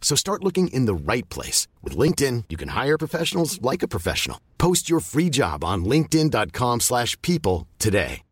So 0.00 0.16
start 0.16 0.42
looking 0.42 0.68
in 0.68 0.86
the 0.86 0.94
right 0.94 1.28
place. 1.28 1.68
With 1.82 1.94
LinkedIn, 1.96 2.44
you 2.48 2.56
can 2.56 2.68
hire 2.70 2.96
professionals 2.96 3.60
like 3.60 3.82
a 3.82 3.88
professional. 3.88 4.38
Post 4.56 4.88
your 4.88 5.00
free 5.00 5.28
job 5.30 5.62
on 5.62 5.84
linkedin.com 5.84 6.80
slash 6.80 7.20
people 7.20 7.66
today. 7.78 8.22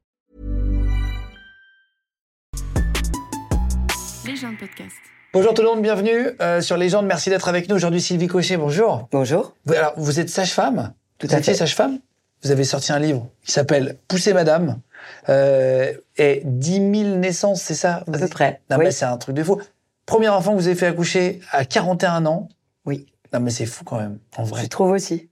Légende 4.27 4.59
podcast. 4.59 4.95
Bonjour 5.33 5.55
tout 5.55 5.63
le 5.63 5.69
monde, 5.69 5.83
bienvenue 5.83 6.31
euh, 6.41 6.61
sur 6.61 6.77
Légende. 6.77 7.07
Merci 7.07 7.31
d'être 7.31 7.49
avec 7.49 7.69
nous 7.69 7.77
aujourd'hui, 7.77 8.01
Sylvie 8.01 8.27
Cochet. 8.27 8.57
Bonjour. 8.57 9.09
Bonjour. 9.13 9.55
Vous, 9.67 9.75
alors, 9.75 9.93
vous 9.97 10.19
êtes 10.19 10.29
sage-femme? 10.31 10.95
Tout 11.19 11.29
Vous 11.29 11.35
à 11.35 11.43
fait. 11.43 11.55
sage-femme? 11.55 11.99
Vous 12.43 12.51
avez 12.51 12.65
sorti 12.65 12.93
un 12.93 12.99
livre 12.99 13.29
qui 13.45 13.53
s'appelle 13.53 13.99
Pousser 14.09 14.33
Madame. 14.35 14.81
Euh, 15.29 15.93
et 16.17 16.43
10 16.45 16.73
000 17.05 17.17
naissances, 17.19 17.63
c'est 17.63 17.75
ça? 17.75 18.05
À 18.13 18.19
peu 18.19 18.29
près. 18.29 18.61
Non, 18.71 18.79
Oui. 18.79 18.87
mais 18.87 18.91
c'est 18.91 19.05
un 19.05 19.17
truc 19.17 19.37
de 19.37 19.43
fou. 19.45 19.61
Premier 20.07 20.29
enfant 20.29 20.53
que 20.53 20.59
vous 20.59 20.69
avez 20.69 20.77
fait 20.77 20.87
accoucher 20.87 21.41
à 21.51 21.65
41 21.65 22.27
ans. 22.27 22.49
Oui. 22.85 23.07
Non, 23.33 23.41
mais 23.41 23.51
c'est 23.51 23.67
fou 23.67 23.85
quand 23.85 23.99
même, 23.99 24.19
en 24.37 24.45
vrai. 24.45 24.63
Je 24.63 24.69
trouve 24.69 24.93
aussi. 24.93 25.29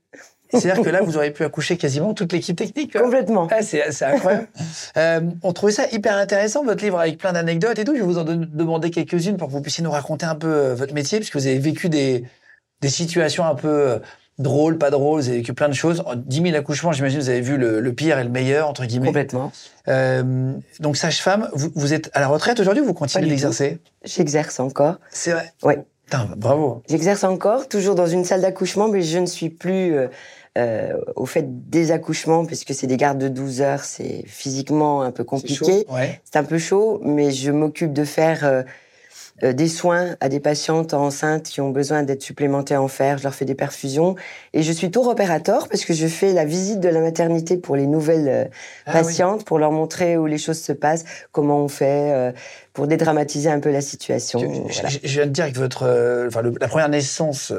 C'est-à-dire 0.49 0.83
que 0.83 0.89
là, 0.89 1.01
vous 1.01 1.17
auriez 1.17 1.31
pu 1.31 1.43
accoucher 1.43 1.75
quasiment 1.77 2.13
toute 2.13 2.31
l'équipe 2.31 2.55
technique. 2.55 2.91
quoi. 2.91 3.01
Complètement. 3.01 3.47
Ah, 3.51 3.61
c'est 3.61 4.03
incroyable. 4.03 4.47
Euh, 4.97 5.19
on 5.43 5.51
trouvait 5.51 5.73
ça 5.73 5.87
hyper 5.91 6.15
intéressant, 6.15 6.63
votre 6.63 6.81
livre, 6.81 6.97
avec 6.97 7.17
plein 7.17 7.33
d'anecdotes 7.33 7.77
et 7.77 7.83
tout. 7.83 7.93
Je 7.93 7.99
vais 7.99 8.05
vous 8.05 8.17
en 8.17 8.23
demander 8.23 8.91
quelques-unes 8.91 9.35
pour 9.35 9.49
que 9.49 9.53
vous 9.53 9.61
puissiez 9.61 9.83
nous 9.83 9.91
raconter 9.91 10.25
un 10.25 10.35
peu 10.35 10.47
euh, 10.47 10.75
votre 10.75 10.93
métier, 10.93 11.19
puisque 11.19 11.35
vous 11.35 11.47
avez 11.47 11.57
vécu 11.57 11.89
des, 11.89 12.23
des 12.79 12.89
situations 12.89 13.45
un 13.45 13.55
peu 13.55 13.99
euh, 14.39 14.43
drôles, 14.43 14.77
pas 14.77 14.89
drôles, 14.89 15.21
vous 15.21 15.29
avez 15.29 15.37
vécu 15.37 15.53
plein 15.53 15.69
de 15.69 15.73
choses. 15.73 16.03
En 16.05 16.15
10 16.15 16.41
000 16.41 16.55
accouchements, 16.55 16.91
j'imagine, 16.91 17.19
vous 17.19 17.29
avez 17.29 17.41
vu 17.41 17.57
le, 17.57 17.79
le 17.79 17.93
pire 17.93 18.19
et 18.19 18.23
le 18.23 18.29
meilleur, 18.29 18.69
entre 18.69 18.85
guillemets. 18.85 19.07
Complètement. 19.07 19.51
Euh, 19.87 20.53
donc, 20.79 20.97
sage-femme, 20.97 21.49
vous, 21.53 21.69
vous 21.75 21.93
êtes 21.93 22.09
à 22.13 22.19
la 22.19 22.27
retraite 22.27 22.59
aujourd'hui 22.59 22.81
ou 22.81 22.85
vous 22.85 22.93
continuez 22.93 23.27
d'exercer? 23.27 23.79
J'exerce 24.03 24.59
encore. 24.59 24.99
C'est 25.09 25.31
vrai? 25.31 25.53
Ouais. 25.63 25.83
Putain, 26.05 26.29
bravo. 26.37 26.83
J'exerce 26.87 27.23
encore, 27.23 27.67
toujours 27.67 27.95
dans 27.95 28.05
une 28.05 28.25
salle 28.25 28.41
d'accouchement, 28.41 28.87
mais 28.87 29.01
je 29.01 29.17
ne 29.17 29.25
suis 29.25 29.49
plus 29.49 29.95
euh, 29.95 30.07
euh, 30.57 30.93
au 31.15 31.25
fait 31.25 31.69
des 31.69 31.91
accouchements, 31.91 32.45
puisque 32.45 32.75
c'est 32.75 32.85
des 32.85 32.97
gardes 32.97 33.17
de 33.17 33.27
12 33.27 33.61
heures, 33.61 33.83
c'est 33.83 34.23
physiquement 34.27 35.01
un 35.01 35.11
peu 35.11 35.23
compliqué. 35.23 35.85
Ouais. 35.89 36.21
C'est 36.23 36.37
un 36.37 36.43
peu 36.43 36.59
chaud, 36.59 37.01
mais 37.03 37.31
je 37.31 37.49
m'occupe 37.51 37.91
de 37.91 38.03
faire 38.03 38.63
euh, 39.43 39.51
des 39.53 39.67
soins 39.67 40.15
à 40.21 40.29
des 40.29 40.39
patientes 40.39 40.93
enceintes 40.93 41.43
qui 41.43 41.59
ont 41.61 41.69
besoin 41.69 42.03
d'être 42.03 42.21
supplémentées 42.23 42.77
en 42.77 42.87
fer. 42.87 43.17
Je 43.17 43.23
leur 43.23 43.35
fais 43.35 43.45
des 43.45 43.55
perfusions. 43.55 44.15
Et 44.53 44.63
je 44.63 44.71
suis 44.71 44.91
tour 44.91 45.07
opérateur 45.07 45.67
parce 45.67 45.83
que 45.85 45.93
je 45.93 46.07
fais 46.07 46.31
la 46.33 46.45
visite 46.45 46.79
de 46.79 46.87
la 46.89 47.01
maternité 47.01 47.57
pour 47.57 47.75
les 47.75 47.85
nouvelles 47.87 48.27
euh, 48.29 48.45
Ah 48.85 48.91
oui. 48.95 49.01
patientes, 49.03 49.43
pour 49.45 49.59
leur 49.59 49.71
montrer 49.71 50.17
où 50.17 50.25
les 50.25 50.37
choses 50.37 50.61
se 50.61 50.71
passent, 50.71 51.03
comment 51.31 51.59
on 51.59 51.67
fait, 51.67 52.11
euh, 52.13 52.31
pour 52.73 52.87
dédramatiser 52.87 53.49
un 53.49 53.59
peu 53.59 53.71
la 53.71 53.81
situation. 53.81 54.39
Je, 54.39 54.45
Voilà. 54.73 54.89
je- 54.89 54.99
je 55.03 55.13
viens 55.15 55.25
de 55.25 55.31
dire 55.31 55.51
que 55.51 55.57
votre, 55.57 56.25
enfin, 56.27 56.41
le- 56.41 56.53
la 56.59 56.67
première 56.67 56.89
naissance 56.89 57.51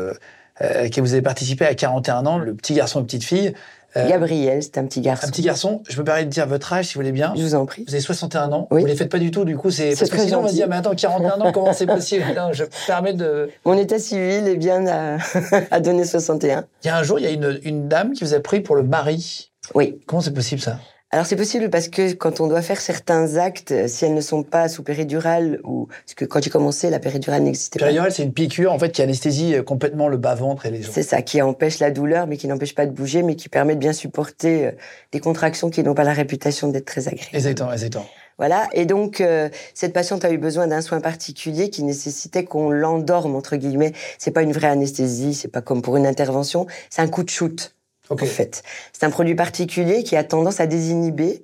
euh, 0.61 0.83
laquelle 0.83 1.05
vous 1.05 1.13
avez 1.13 1.23
participé 1.23 1.67
à 1.67 1.75
41 1.75 2.27
ans, 2.27 2.39
le 2.39 2.55
petit 2.55 2.75
garçon 2.75 3.01
et 3.01 3.05
petite 3.05 3.25
fille, 3.25 3.53
euh, 3.97 4.09
Gabriel, 4.09 4.63
c'est 4.63 4.77
un 4.77 4.85
petit 4.85 5.01
garçon. 5.01 5.27
un 5.27 5.31
petit 5.31 5.41
garçon, 5.43 5.83
je 5.89 5.99
me 5.99 6.05
permets 6.05 6.25
de 6.27 6.31
dire 6.31 6.47
votre 6.47 6.71
âge 6.73 6.87
si 6.87 6.95
vous 6.95 7.01
voulez 7.01 7.13
bien. 7.13 7.33
Je 7.35 7.41
vous 7.43 7.55
en 7.55 7.65
prie. 7.65 7.85
Vous 7.89 7.95
avez 7.95 8.03
61 8.03 8.53
ans, 8.53 8.69
Oui. 8.71 8.83
vous 8.83 8.87
ne 8.87 8.93
les 8.93 8.97
faites 8.99 9.11
pas 9.11 9.19
du 9.19 9.31
tout, 9.31 9.45
du 9.47 9.57
coup, 9.57 9.71
c'est 9.71 9.95
parce 9.97 10.11
que 10.11 10.19
sinon 10.19 10.41
on 10.41 10.43
va 10.43 10.49
se 10.49 10.55
dire, 10.55 10.69
mais 10.69 10.77
attends, 10.77 10.95
41 10.95 11.41
ans, 11.41 11.53
comment 11.53 11.73
c'est 11.73 11.87
possible? 11.87 12.25
Non, 12.37 12.53
Je 12.53 12.65
me 12.65 12.69
permets 12.87 13.15
de. 13.15 13.49
Mon 13.65 13.77
état 13.79 13.99
civil 13.99 14.47
est 14.49 14.57
bien 14.57 14.87
à, 14.87 15.17
à 15.71 15.81
donner 15.81 16.05
61. 16.05 16.67
Il 16.85 16.87
y 16.89 16.91
a 16.91 16.97
un 16.99 17.03
jour, 17.03 17.19
il 17.19 17.25
y 17.25 17.29
a 17.29 17.31
une, 17.31 17.59
une 17.63 17.89
dame 17.89 18.13
qui 18.13 18.23
vous 18.25 18.35
a 18.35 18.41
pris 18.41 18.61
pour 18.61 18.77
le 18.77 18.83
mari. 18.83 19.51
Oui. 19.75 19.99
Comment 20.07 20.21
c'est 20.21 20.35
possible 20.35 20.61
ça? 20.61 20.79
Alors 21.17 21.25
c'est 21.25 21.37
possible 21.37 21.71
parce 21.71 21.89
que 21.89 22.13
quand 22.13 22.41
on 22.43 22.47
doit 22.47 22.61
faire 22.61 22.79
certains 22.79 23.37
actes, 23.39 23.73
euh, 23.73 23.89
si 23.89 24.05
elles 24.05 24.13
ne 24.13 24.21
sont 24.21 24.43
pas 24.43 24.69
sous 24.69 24.83
péridurale 24.83 25.61
ou 25.65 25.87
parce 25.87 26.13
que 26.15 26.27
quand 26.27 26.45
j'ai 26.45 26.51
commencé, 26.51 26.91
la 26.91 26.99
péridurale 26.99 27.43
n'existait 27.43 27.79
pas. 27.79 27.87
Péridurale, 27.87 28.13
c'est 28.13 28.23
une 28.23 28.35
piqûre 28.35 28.71
en 28.71 28.79
fait 28.79 28.93
qui 28.93 29.01
anesthésie 29.01 29.55
euh, 29.55 29.63
complètement 29.63 30.09
le 30.09 30.19
bas-ventre 30.19 30.67
et 30.67 30.71
les 30.71 30.83
jambes. 30.83 30.93
C'est 30.93 31.03
ça 31.03 31.23
qui 31.23 31.41
empêche 31.41 31.79
la 31.79 31.91
douleur, 31.91 32.27
mais 32.27 32.37
qui 32.37 32.47
n'empêche 32.49 32.75
pas 32.75 32.85
de 32.85 32.91
bouger, 32.91 33.23
mais 33.23 33.35
qui 33.35 33.49
permet 33.49 33.77
de 33.77 33.81
bien 33.81 33.95
supporter 33.95 34.67
euh, 34.67 34.73
des 35.13 35.21
contractions 35.21 35.71
qui 35.71 35.83
n'ont 35.83 35.95
pas 35.95 36.05
la 36.05 36.13
réputation 36.13 36.69
d'être 36.69 36.85
très 36.85 37.09
agréables. 37.09 37.35
Exactement, 37.35 37.73
exactement. 37.73 38.07
Voilà. 38.37 38.69
Et 38.75 38.85
donc 38.85 39.23
euh, 39.23 39.49
cette 39.73 39.95
patiente 39.95 40.23
a 40.27 40.31
eu 40.31 40.37
besoin 40.37 40.67
d'un 40.67 40.83
soin 40.83 41.01
particulier 41.01 41.71
qui 41.71 41.83
nécessitait 41.83 42.45
qu'on 42.45 42.71
l'endorme 42.71 43.37
entre 43.37 43.57
guillemets. 43.57 43.95
C'est 44.19 44.33
pas 44.33 44.43
une 44.43 44.53
vraie 44.53 44.69
anesthésie, 44.69 45.33
c'est 45.33 45.49
pas 45.49 45.63
comme 45.63 45.81
pour 45.81 45.97
une 45.97 46.07
intervention, 46.07 46.67
c'est 46.91 47.01
un 47.01 47.09
coup 47.09 47.23
de 47.23 47.31
shoot. 47.31 47.73
Ok. 48.11 48.23
En 48.23 48.27
fait, 48.27 48.63
c'est 48.93 49.05
un 49.05 49.11
produit 49.11 49.35
particulier 49.35 50.03
qui 50.03 50.17
a 50.17 50.25
tendance 50.25 50.61
à 50.61 50.67
désinhiber. 50.67 51.43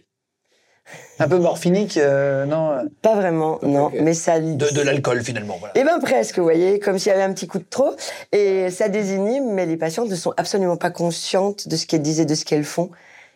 Un 1.18 1.28
peu 1.28 1.38
morphinique, 1.38 1.96
euh, 1.96 2.44
non 2.44 2.72
euh, 2.72 2.82
Pas 3.02 3.14
vraiment, 3.14 3.60
non, 3.62 3.92
mais 4.00 4.14
ça. 4.14 4.40
De, 4.40 4.74
de 4.74 4.80
l'alcool 4.80 5.22
finalement, 5.22 5.56
voilà. 5.58 5.72
Eh 5.76 5.84
ben 5.84 6.00
presque, 6.00 6.38
vous 6.38 6.44
voyez, 6.44 6.80
comme 6.80 6.98
s'il 6.98 7.10
y 7.10 7.14
avait 7.14 7.22
un 7.22 7.32
petit 7.32 7.46
coup 7.46 7.58
de 7.58 7.66
trop. 7.68 7.94
Et 8.32 8.70
ça 8.70 8.88
désinhibe, 8.88 9.44
mais 9.44 9.64
les 9.66 9.76
patientes 9.76 10.08
ne 10.08 10.16
sont 10.16 10.34
absolument 10.36 10.76
pas 10.76 10.90
conscientes 10.90 11.68
de 11.68 11.76
ce 11.76 11.86
qu'elles 11.86 12.02
disent 12.02 12.20
et 12.20 12.24
de 12.24 12.34
ce 12.34 12.44
qu'elles 12.44 12.64
font. 12.64 12.90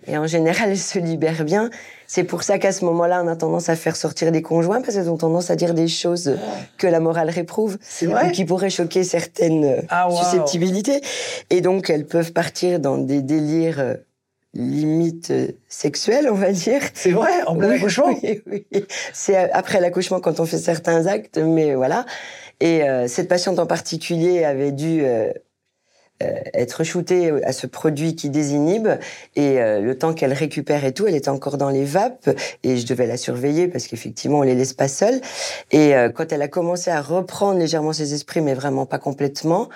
Et 0.09 0.17
en 0.17 0.27
général, 0.27 0.71
elles 0.71 0.79
se 0.79 0.99
libèrent 0.99 1.45
bien. 1.45 1.71
C'est 2.07 2.25
pour 2.25 2.43
ça 2.45 2.59
qu'à 2.59 2.73
ce 2.73 2.85
moment-là, 2.85 3.23
on 3.25 3.29
a 3.29 3.37
tendance 3.37 3.69
à 3.69 3.77
faire 3.77 3.97
sortir 3.97 4.31
des 4.31 4.43
conjoints 4.43 4.81
parce 4.81 4.95
qu'elles 4.95 5.11
ont 5.11 5.17
tendance 5.17 5.51
à 5.51 5.57
dire 5.57 5.75
des 5.75 5.89
choses 5.89 6.37
que 6.79 6.87
la 6.87 7.01
morale 7.01 7.31
réprouve 7.31 7.79
ou 8.03 8.31
qui 8.33 8.45
pourraient 8.45 8.71
choquer 8.71 9.03
certaines 9.05 9.65
euh, 9.65 9.83
Ah, 9.89 10.09
waouh. 10.09 10.17
susceptibilité. 10.23 11.01
Et 11.51 11.61
donc, 11.61 11.91
elles 11.91 12.07
peuvent 12.07 12.33
partir 12.33 12.79
dans 12.79 12.99
des 12.99 13.23
délires 13.23 13.81
euh, 13.81 13.95
limite 14.55 15.31
euh, 15.31 15.49
sexuels, 15.69 16.29
on 16.31 16.35
va 16.35 16.53
dire. 16.53 16.81
C'est 16.95 17.11
vrai, 17.11 17.43
en 17.47 17.57
plein 17.57 17.71
Oui, 17.71 17.75
accouchement 17.77 18.15
Oui, 18.23 18.43
oui. 18.47 18.67
C'est 19.13 19.37
après 19.53 19.81
l'accouchement 19.81 20.21
quand 20.21 20.41
on 20.41 20.47
fait 20.47 20.59
certains 20.59 21.07
actes, 21.07 21.39
mais 21.39 21.75
voilà. 21.75 22.07
Et 22.61 22.85
euh, 22.85 23.07
cette 23.09 23.29
patiente 23.29 23.59
en 23.59 23.67
particulier 23.67 24.45
avait 24.45 24.73
dû 24.73 25.01
euh, 25.05 25.31
être 26.21 26.85
shootée 26.85 27.33
à 27.45 27.53
ce 27.53 27.67
produit 27.67 28.17
qui 28.17 28.31
désinhibe. 28.31 28.89
Et 29.35 29.61
euh, 29.61 29.81
le 29.81 29.99
temps 29.99 30.15
qu'elle 30.15 30.33
récupère 30.33 30.85
et 30.85 30.93
tout, 30.93 31.07
elle 31.07 31.15
était 31.15 31.29
encore 31.29 31.59
dans 31.59 31.71
les 31.71 31.85
vapes. 31.85 32.31
Et 32.63 32.77
je 32.77 32.87
devais 32.87 33.07
la 33.07 33.17
surveiller 33.17 33.69
parce 33.69 33.87
qu'effectivement, 33.87 34.39
on 34.39 34.43
les 34.43 34.55
laisse 34.55 34.73
pas 34.73 34.89
seules. 34.89 35.21
Et 35.71 35.95
euh, 35.95 36.09
quand 36.09 36.33
elle 36.33 36.43
a 36.43 36.49
commencé 36.49 36.91
à 36.91 37.01
reprendre 37.01 37.59
légèrement 37.59 37.93
ses 37.93 38.15
esprits, 38.15 38.41
mais 38.41 38.55
vraiment 38.55 38.87
pas 38.87 38.99
complètement, 38.99 39.69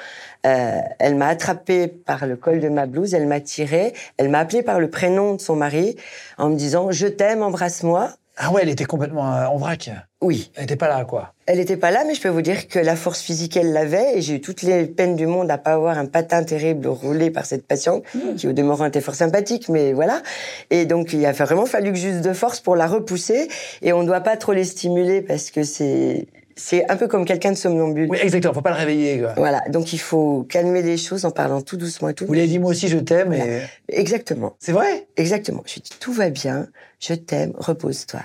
euh, 0.47 0.79
elle 0.99 1.17
m'a 1.17 1.29
attrapée 1.29 1.89
par 1.89 2.27
le 2.27 2.37
col 2.37 2.61
de 2.61 2.69
ma 2.69 2.87
blouse, 2.87 3.15
elle 3.15 3.27
m'a 3.27 3.41
tirée, 3.41 3.93
elle 4.17 4.31
m'a 4.31 4.39
appelée 4.39 4.63
par 4.63 4.81
le 4.81 4.89
prénom 4.89 5.35
de 5.35 5.41
son 5.41 5.57
mari 5.57 5.97
en 6.39 6.49
me 6.49 6.57
disant 6.57 6.91
«Je 6.93 7.07
t'aime, 7.07 7.43
embrasse-moi». 7.43 8.11
Ah 8.43 8.51
ouais, 8.51 8.63
elle 8.63 8.71
était 8.71 8.87
complètement 8.87 9.35
euh, 9.37 9.45
en 9.49 9.59
vrac. 9.59 9.91
Oui, 10.23 10.51
Elle 10.55 10.63
n'était 10.63 10.77
pas 10.77 10.89
là, 10.89 11.05
quoi. 11.05 11.35
elle 11.47 11.59
n'était 11.59 11.77
pas 11.77 11.91
là, 11.91 12.05
mais 12.07 12.15
je 12.15 12.23
peux 12.23 12.31
vous 12.31 12.41
dire 12.41 12.69
que 12.69 12.79
la 12.79 12.97
force 12.97 13.21
physique, 13.21 13.55
elle 13.59 13.73
l'avait, 13.73 14.17
et 14.17 14.23
j'ai 14.23 14.37
eu 14.37 14.41
toutes 14.41 14.63
les 14.63 14.87
peines 14.87 15.15
du 15.15 15.27
monde 15.27 15.51
à 15.51 15.59
pas 15.59 15.73
avoir 15.75 15.99
un 15.99 16.07
patin 16.07 16.43
terrible 16.43 16.89
roulé 16.89 17.31
par 17.31 17.45
cette 17.45 17.67
patiente, 17.67 18.03
qui 18.39 18.49
au 18.49 18.53
demeurant 18.55 18.87
était 18.87 19.03
fort 19.03 19.15
sympathique, 19.15 19.69
mais 19.69 19.93
voilà. 19.93 20.23
Et 20.71 20.87
donc, 20.87 21.13
il 21.13 21.25
a 21.27 21.33
vraiment 21.33 21.67
fallu 21.67 21.93
que 21.93 21.99
juste 21.99 22.23
de 22.23 22.33
force 22.33 22.61
pour 22.61 22.77
la 22.77 22.87
repousser, 22.87 23.49
et 23.83 23.93
on 23.93 24.01
ne 24.03 24.07
doit 24.07 24.21
pas 24.23 24.39
trop 24.39 24.53
les 24.53 24.65
stimuler 24.65 25.21
parce 25.21 25.51
que 25.51 25.63
c'est 25.63 26.27
c'est 26.61 26.89
un 26.91 26.97
peu 26.97 27.09
comme 27.09 27.25
quelqu'un 27.25 27.53
de 27.53 27.57
somnambule. 27.57 28.09
Oui, 28.11 28.19
exactement, 28.21 28.55
faut 28.55 28.61
pas 28.63 28.71
le 28.71 28.77
réveiller, 28.77 29.21
quoi. 29.21 29.33
Voilà, 29.37 29.63
donc 29.69 29.93
il 29.93 29.99
faut 29.99 30.45
calmer 30.49 30.83
les 30.83 30.97
choses 30.97 31.25
en 31.25 31.31
parlant 31.31 31.63
tout 31.63 31.77
doucement 31.77 32.09
et 32.11 32.15
tout. 32.15 32.27
Vous 32.27 32.33
lui 32.33 32.41
avez 32.41 32.49
dit, 32.49 32.59
moi 32.59 32.71
aussi, 32.71 32.89
je 32.89 32.99
t'aime, 32.99 33.33
et... 33.33 33.63
Exactement, 33.89 34.55
C'est 34.59 34.73
vrai? 34.73 35.07
Exactement. 35.17 35.63
Je 35.67 35.75
lui 35.75 35.79
ai 35.81 35.83
dit, 35.83 35.91
tout 35.99 36.13
va 36.13 36.31
bien, 36.31 36.69
je 37.01 37.15
t'aime, 37.15 37.53
repose-toi. 37.57 38.21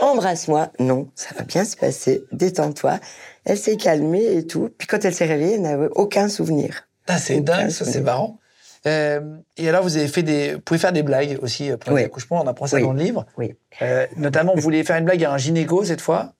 Embrasse-moi. 0.00 0.70
Non, 0.78 1.08
ça 1.14 1.30
va 1.36 1.44
bien 1.44 1.64
se 1.64 1.76
passer, 1.76 2.22
détends-toi. 2.32 3.00
Elle 3.44 3.58
s'est 3.58 3.76
calmée 3.76 4.24
et 4.36 4.46
tout. 4.46 4.70
Puis 4.78 4.86
quand 4.86 5.04
elle 5.04 5.14
s'est 5.14 5.24
réveillée, 5.24 5.54
elle 5.54 5.62
n'avait 5.62 5.88
aucun 5.96 6.28
souvenir. 6.28 6.86
Ah, 7.08 7.18
c'est 7.18 7.40
dingue, 7.40 7.70
ça, 7.70 7.84
c'est 7.84 8.02
marrant. 8.02 8.38
Euh, 8.86 9.20
et 9.56 9.68
alors, 9.68 9.82
vous 9.82 9.96
avez 9.96 10.06
fait 10.06 10.22
des, 10.22 10.54
vous 10.54 10.60
pouvez 10.60 10.78
faire 10.78 10.92
des 10.92 11.02
blagues 11.02 11.38
aussi 11.42 11.70
euh, 11.70 11.76
pour 11.76 11.90
les 11.90 11.96
Oui. 11.96 12.04
accouchements. 12.04 12.40
On 12.44 12.46
apprend 12.46 12.66
ça 12.68 12.76
Oui. 12.76 12.82
dans 12.82 12.92
le 12.92 13.02
livre. 13.02 13.26
Oui. 13.36 13.54
Euh, 13.82 14.06
notamment, 14.16 14.54
vous 14.54 14.60
vouliez 14.60 14.84
faire 14.84 14.96
une 14.98 15.04
blague 15.04 15.24
à 15.24 15.32
un 15.32 15.38
gynéco 15.38 15.82
cette 15.84 16.00
fois? 16.00 16.34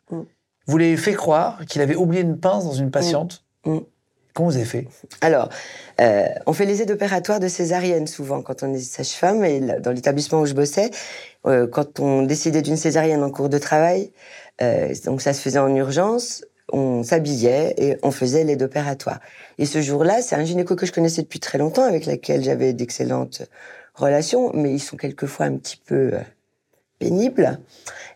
Mm. 0.68 0.70
Vous 0.70 0.78
l'avez 0.78 0.96
fait 0.96 1.14
croire 1.14 1.58
qu'il 1.66 1.82
avait 1.82 1.96
oublié 1.96 2.22
une 2.22 2.38
pince 2.38 2.64
dans 2.64 2.72
une 2.72 2.90
patiente. 2.90 3.44
Mm. 3.64 3.78
Comment 4.34 4.50
vous 4.50 4.56
avez 4.56 4.64
fait? 4.64 4.86
Alors, 5.20 5.48
euh, 6.00 6.28
on 6.46 6.52
fait 6.52 6.64
les 6.64 6.80
aides 6.80 6.92
opératoires 6.92 7.40
de 7.40 7.48
césarienne 7.48 8.06
souvent 8.06 8.40
quand 8.40 8.62
on 8.62 8.72
est 8.72 8.78
sage-femme. 8.78 9.44
Et 9.44 9.60
dans 9.80 9.90
l'établissement 9.90 10.40
où 10.40 10.46
je 10.46 10.54
bossais, 10.54 10.92
euh, 11.46 11.66
quand 11.66 11.98
on 11.98 12.22
décidait 12.22 12.62
d'une 12.62 12.76
césarienne 12.76 13.24
en 13.24 13.30
cours 13.30 13.48
de 13.48 13.58
travail, 13.58 14.12
euh, 14.62 14.94
donc 15.04 15.22
ça 15.22 15.32
se 15.32 15.40
faisait 15.40 15.58
en 15.58 15.74
urgence, 15.74 16.44
on 16.72 17.02
s'habillait 17.02 17.74
et 17.78 17.96
on 18.04 18.12
faisait 18.12 18.44
l'aide 18.44 18.62
opératoire. 18.62 19.18
Et 19.58 19.66
ce 19.66 19.80
jour-là, 19.80 20.22
c'est 20.22 20.36
un 20.36 20.44
gynéco 20.44 20.76
que 20.76 20.86
je 20.86 20.92
connaissais 20.92 21.22
depuis 21.22 21.40
très 21.40 21.58
longtemps, 21.58 21.84
avec 21.84 22.06
lequel 22.06 22.44
j'avais 22.44 22.74
d'excellentes 22.74 23.42
relations, 23.94 24.52
mais 24.54 24.72
ils 24.72 24.78
sont 24.80 24.96
quelquefois 24.96 25.46
un 25.46 25.56
petit 25.56 25.80
peu 25.84 26.12
pénibles. 26.98 27.58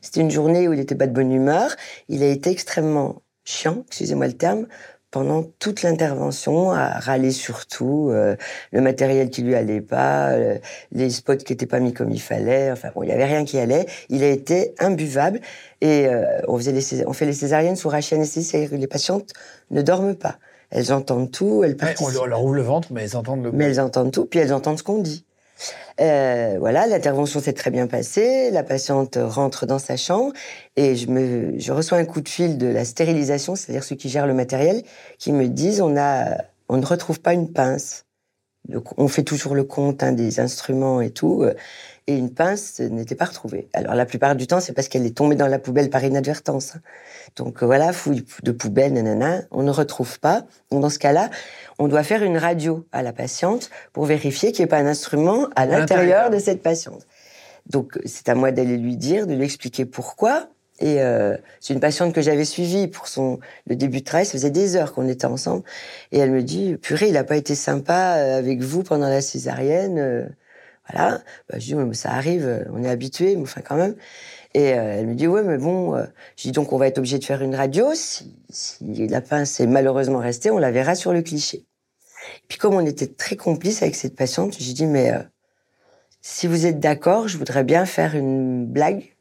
C'était 0.01 0.21
une 0.21 0.31
journée 0.31 0.69
où 0.69 0.73
il 0.73 0.79
n'était 0.79 0.95
pas 0.95 1.07
de 1.07 1.13
bonne 1.13 1.33
humeur. 1.33 1.75
Il 2.09 2.23
a 2.23 2.29
été 2.29 2.51
extrêmement 2.51 3.23
chiant, 3.45 3.85
excusez-moi 3.89 4.27
le 4.27 4.33
terme, 4.35 4.67
pendant 5.11 5.43
toute 5.59 5.83
l'intervention 5.83 6.73
à 6.73 6.89
râler 6.99 7.33
sur 7.33 7.67
tout, 7.67 8.09
euh, 8.11 8.35
le 8.73 8.81
matériel 8.81 9.29
qui 9.29 9.43
lui 9.43 9.55
allait 9.55 9.83
pas, 9.83 10.31
euh, 10.31 10.57
les 10.91 11.11
spots 11.11 11.37
qui 11.37 11.53
étaient 11.53 11.67
pas 11.67 11.81
mis 11.81 11.93
comme 11.93 12.11
il 12.11 12.21
fallait. 12.21 12.71
Enfin 12.73 12.89
bon, 12.95 13.03
il 13.03 13.11
y 13.11 13.13
avait 13.13 13.27
rien 13.27 13.45
qui 13.45 13.59
allait. 13.59 13.87
Il 14.09 14.23
a 14.25 14.29
été 14.29 14.75
imbuvable 14.79 15.41
et 15.83 16.07
euh, 16.07 16.25
on 16.49 16.57
faisait 16.57 16.73
les 16.73 17.07
on 17.07 17.13
fait 17.13 17.27
les 17.27 17.35
césariennes 17.35 17.77
sous 17.77 17.91
rachis 17.91 18.15
anesthésie, 18.15 18.49
c'est-à-dire 18.49 18.71
que 18.71 18.77
les 18.77 18.87
patientes 18.87 19.33
ne 19.71 19.83
dorment 19.83 20.17
pas. 20.17 20.39
Elles 20.71 20.95
entendent 20.95 21.31
tout, 21.31 21.63
elles 21.63 21.77
Ouais, 21.83 21.95
on 22.01 22.09
leur- 22.09 22.27
leur 22.27 22.43
ouvre 22.43 22.55
le 22.55 22.63
ventre, 22.63 22.89
mais 22.93 23.03
elles 23.03 23.17
entendent 23.17 23.45
le 23.45 23.53
mais 23.53 23.67
elles 23.67 23.81
entendent 23.81 24.13
tout, 24.13 24.25
puis 24.25 24.41
elles 24.41 24.55
entendent 24.55 24.79
ce 24.79 24.83
qu'on 24.83 24.99
dit. 25.03 25.27
Euh, 26.01 26.57
voilà, 26.59 26.87
l'intervention 26.87 27.41
s'est 27.41 27.53
très 27.53 27.71
bien 27.71 27.87
passée. 27.87 28.51
La 28.51 28.63
patiente 28.63 29.19
rentre 29.21 29.67
dans 29.67 29.79
sa 29.79 29.97
chambre 29.97 30.33
et 30.77 30.97
je 30.97 31.07
me, 31.09 31.59
je 31.59 31.73
reçois 31.73 31.99
un 31.99 32.05
coup 32.05 32.21
de 32.21 32.29
fil 32.29 32.59
de 32.59 32.67
la 32.67 32.85
stérilisation, 32.85 33.55
c'est-à-dire 33.57 33.85
ceux 33.85 33.97
qui 33.97 34.09
gèrent 34.09 34.27
le 34.27 34.35
matériel, 34.35 34.83
qui 35.19 35.33
me 35.33 35.49
disent 35.49 35.81
on 35.81 35.97
a, 35.97 36.39
on 36.69 36.79
ne 36.79 36.87
retrouve 36.87 37.21
pas 37.21 37.35
une 37.35 37.53
pince. 37.53 38.05
On 38.97 39.09
fait 39.09 39.25
toujours 39.25 39.55
le 39.55 39.65
compte 39.65 40.03
hein, 40.03 40.13
des 40.13 40.39
instruments 40.39 41.01
et 41.01 41.11
tout, 41.11 41.43
euh, 41.43 41.53
et 42.07 42.17
une 42.17 42.33
pince 42.33 42.79
n'était 42.81 43.17
pas 43.17 43.25
retrouvée. 43.25 43.69
Alors 43.75 43.95
la 43.95 44.07
plupart 44.07 44.37
du 44.37 44.47
temps, 44.47 44.61
c'est 44.61 44.73
parce 44.73 44.89
qu'elle 44.89 45.05
est 45.05 45.17
tombée 45.17 45.35
dans 45.35 45.49
la 45.49 45.59
poubelle 45.59 45.91
par 45.91 46.05
inadvertance. 46.05 46.77
hein. 46.77 46.81
Donc 47.37 47.63
euh, 47.63 47.67
voilà, 47.67 47.93
fouille 47.93 48.25
de 48.43 48.53
poubelle, 48.53 48.93
nanana, 48.93 49.43
on 49.51 49.63
ne 49.63 49.71
retrouve 49.71 50.21
pas. 50.21 50.45
Donc 50.71 50.81
dans 50.81 50.91
ce 50.91 50.99
cas-là, 51.01 51.29
on 51.79 51.89
doit 51.89 52.05
faire 52.05 52.23
une 52.23 52.39
radio 52.39 52.87
à 52.93 53.03
la 53.03 53.13
patiente 53.13 53.71
pour 53.93 54.05
vérifier 54.07 54.53
qu'il 54.53 54.63
n'y 54.63 54.67
ait 54.67 54.69
pas 54.69 54.79
un 54.79 54.87
instrument 54.87 55.49
à 55.57 55.67
l'intérieur 55.67 56.31
de 56.31 56.39
cette 56.39 56.63
patiente. 56.63 57.07
Donc 57.67 57.99
c'est 58.05 58.29
à 58.29 58.35
moi 58.35 58.53
d'aller 58.53 58.77
lui 58.77 58.97
dire, 58.97 59.27
de 59.27 59.35
lui 59.35 59.45
expliquer 59.45 59.85
pourquoi. 59.85 60.49
Et 60.83 61.01
euh, 61.01 61.37
c'est 61.61 61.75
une 61.75 61.81
patiente 61.81 62.13
que 62.13 62.21
j'avais 62.21 62.45
suivie 62.45 62.89
pour 62.89 63.07
son 63.07 63.39
le 63.69 63.77
début 63.77 64.01
de 64.01 64.05
travail. 64.05 64.27
Ça 64.27 64.33
faisait 64.33 64.51
des 64.51 64.75
heures 64.75 64.93
qu'on 64.93 65.09
était 65.09 65.27
ensemble. 65.27 65.63
Et 66.11 66.19
elle 66.19 66.33
me 66.33 66.43
dit, 66.43 66.77
purée, 66.77 67.07
il 67.07 67.13
n'a 67.13 67.23
pas 67.23 67.37
été 67.37 67.55
sympa 67.55 68.17
euh, 68.17 68.39
avec 68.39 68.61
vous 68.61 68.83
pendant 68.83 69.09
la 69.09 69.21
césarienne. 69.21 69.99
euh, 69.99 70.27
voilà. 70.91 71.23
Bah, 71.49 71.59
je 71.61 71.67
dis, 71.67 71.75
mais 71.77 71.95
ça 71.95 72.11
arrive, 72.11 72.67
on 72.73 72.83
est 72.83 72.89
habitué, 72.89 73.37
mais 73.37 73.43
enfin 73.43 73.61
quand 73.63 73.77
même. 73.77 73.95
Et 74.55 74.65
elle 74.65 75.07
me 75.07 75.15
dit, 75.15 75.29
ouais, 75.29 75.43
mais 75.45 75.57
bon, 75.57 75.97
je 76.37 76.43
dis 76.43 76.53
donc 76.53 76.73
on 76.73 76.77
va 76.77 76.89
être 76.89 76.99
obligé 76.99 77.19
de 77.19 77.25
faire 77.25 77.43
une 77.43 77.55
radio. 77.55 77.93
Si, 77.95 78.35
la 78.89 79.21
pince 79.23 79.61
est 79.61 79.67
malheureusement 79.67 80.19
restée, 80.19 80.51
on 80.51 80.59
la 80.59 80.73
verra 80.73 80.95
sur 80.97 81.13
le 81.13 81.23
cliché. 81.23 81.65
Puis 82.49 82.59
comme 82.59 82.75
on 82.75 82.85
était 82.85 83.07
très 83.07 83.37
complices 83.37 83.83
avec 83.83 83.95
cette 83.95 84.17
patiente, 84.17 84.57
j'ai 84.59 84.73
dit, 84.75 84.87
mais 84.87 85.13
si 86.21 86.47
vous 86.49 86.67
êtes 86.67 86.81
d'accord, 86.81 87.29
je 87.29 87.39
voudrais 87.39 87.65
bien 87.65 87.87
faire 87.87 88.17
une 88.17 88.67
blague 88.67 89.15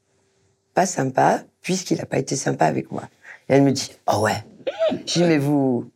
pas 0.73 0.85
sympa, 0.85 1.43
puisqu'il 1.61 1.97
n'a 1.97 2.05
pas 2.05 2.17
été 2.17 2.35
sympa 2.35 2.65
avec 2.65 2.91
moi. 2.91 3.03
Et 3.49 3.53
elle 3.53 3.63
me 3.63 3.71
dit, 3.71 3.91
oh 4.07 4.19
ouais. 4.19 4.43
Je 4.91 5.13
dis, 5.13 5.23
mais 5.23 5.37
vous... 5.37 5.89